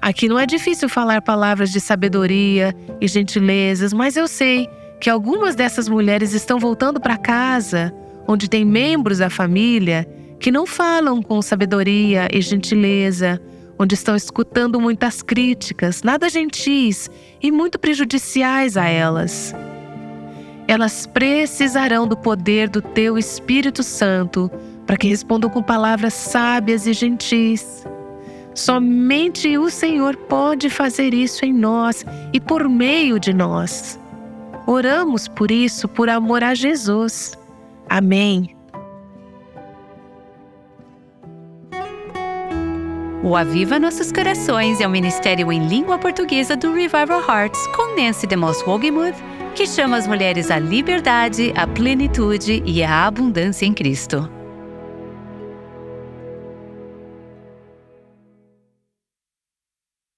Aqui 0.00 0.26
não 0.26 0.38
é 0.38 0.46
difícil 0.46 0.88
falar 0.88 1.20
palavras 1.20 1.70
de 1.70 1.80
sabedoria 1.82 2.74
e 3.02 3.06
gentilezas, 3.06 3.92
mas 3.92 4.16
eu 4.16 4.26
sei 4.26 4.66
que 4.98 5.10
algumas 5.10 5.54
dessas 5.54 5.90
mulheres 5.90 6.32
estão 6.32 6.58
voltando 6.58 6.98
para 6.98 7.18
casa, 7.18 7.92
onde 8.26 8.48
tem 8.48 8.64
membros 8.64 9.18
da 9.18 9.28
família 9.28 10.08
que 10.38 10.50
não 10.50 10.66
falam 10.66 11.22
com 11.22 11.42
sabedoria 11.42 12.28
e 12.32 12.40
gentileza, 12.40 13.40
onde 13.78 13.94
estão 13.94 14.16
escutando 14.16 14.80
muitas 14.80 15.22
críticas, 15.22 16.02
nada 16.02 16.28
gentis 16.28 17.10
e 17.42 17.50
muito 17.50 17.78
prejudiciais 17.78 18.76
a 18.76 18.86
elas. 18.86 19.54
Elas 20.66 21.06
precisarão 21.06 22.06
do 22.06 22.16
poder 22.16 22.68
do 22.68 22.82
teu 22.82 23.16
Espírito 23.16 23.82
Santo 23.82 24.50
para 24.86 24.96
que 24.96 25.08
respondam 25.08 25.48
com 25.48 25.62
palavras 25.62 26.14
sábias 26.14 26.86
e 26.86 26.92
gentis. 26.92 27.84
Somente 28.54 29.56
o 29.56 29.70
Senhor 29.70 30.16
pode 30.16 30.68
fazer 30.68 31.14
isso 31.14 31.44
em 31.44 31.52
nós 31.52 32.04
e 32.32 32.40
por 32.40 32.68
meio 32.68 33.20
de 33.20 33.32
nós. 33.32 33.98
Oramos 34.66 35.28
por 35.28 35.50
isso 35.50 35.86
por 35.88 36.08
amor 36.08 36.42
a 36.42 36.54
Jesus. 36.54 37.38
Amém. 37.88 38.57
O 43.22 43.34
Aviva 43.34 43.80
Nossos 43.80 44.12
Corações 44.12 44.80
é 44.80 44.86
um 44.86 44.90
ministério 44.90 45.50
em 45.50 45.66
língua 45.66 45.98
portuguesa 45.98 46.56
do 46.56 46.72
Revival 46.72 47.20
Hearts 47.28 47.66
com 47.74 48.00
Nancy 48.00 48.28
DeMoss 48.28 48.62
Wogemuth, 48.64 49.16
que 49.56 49.66
chama 49.66 49.96
as 49.96 50.06
mulheres 50.06 50.52
à 50.52 50.58
liberdade, 50.60 51.52
à 51.56 51.66
plenitude 51.66 52.62
e 52.64 52.82
à 52.84 53.06
abundância 53.06 53.66
em 53.66 53.74
Cristo. 53.74 54.37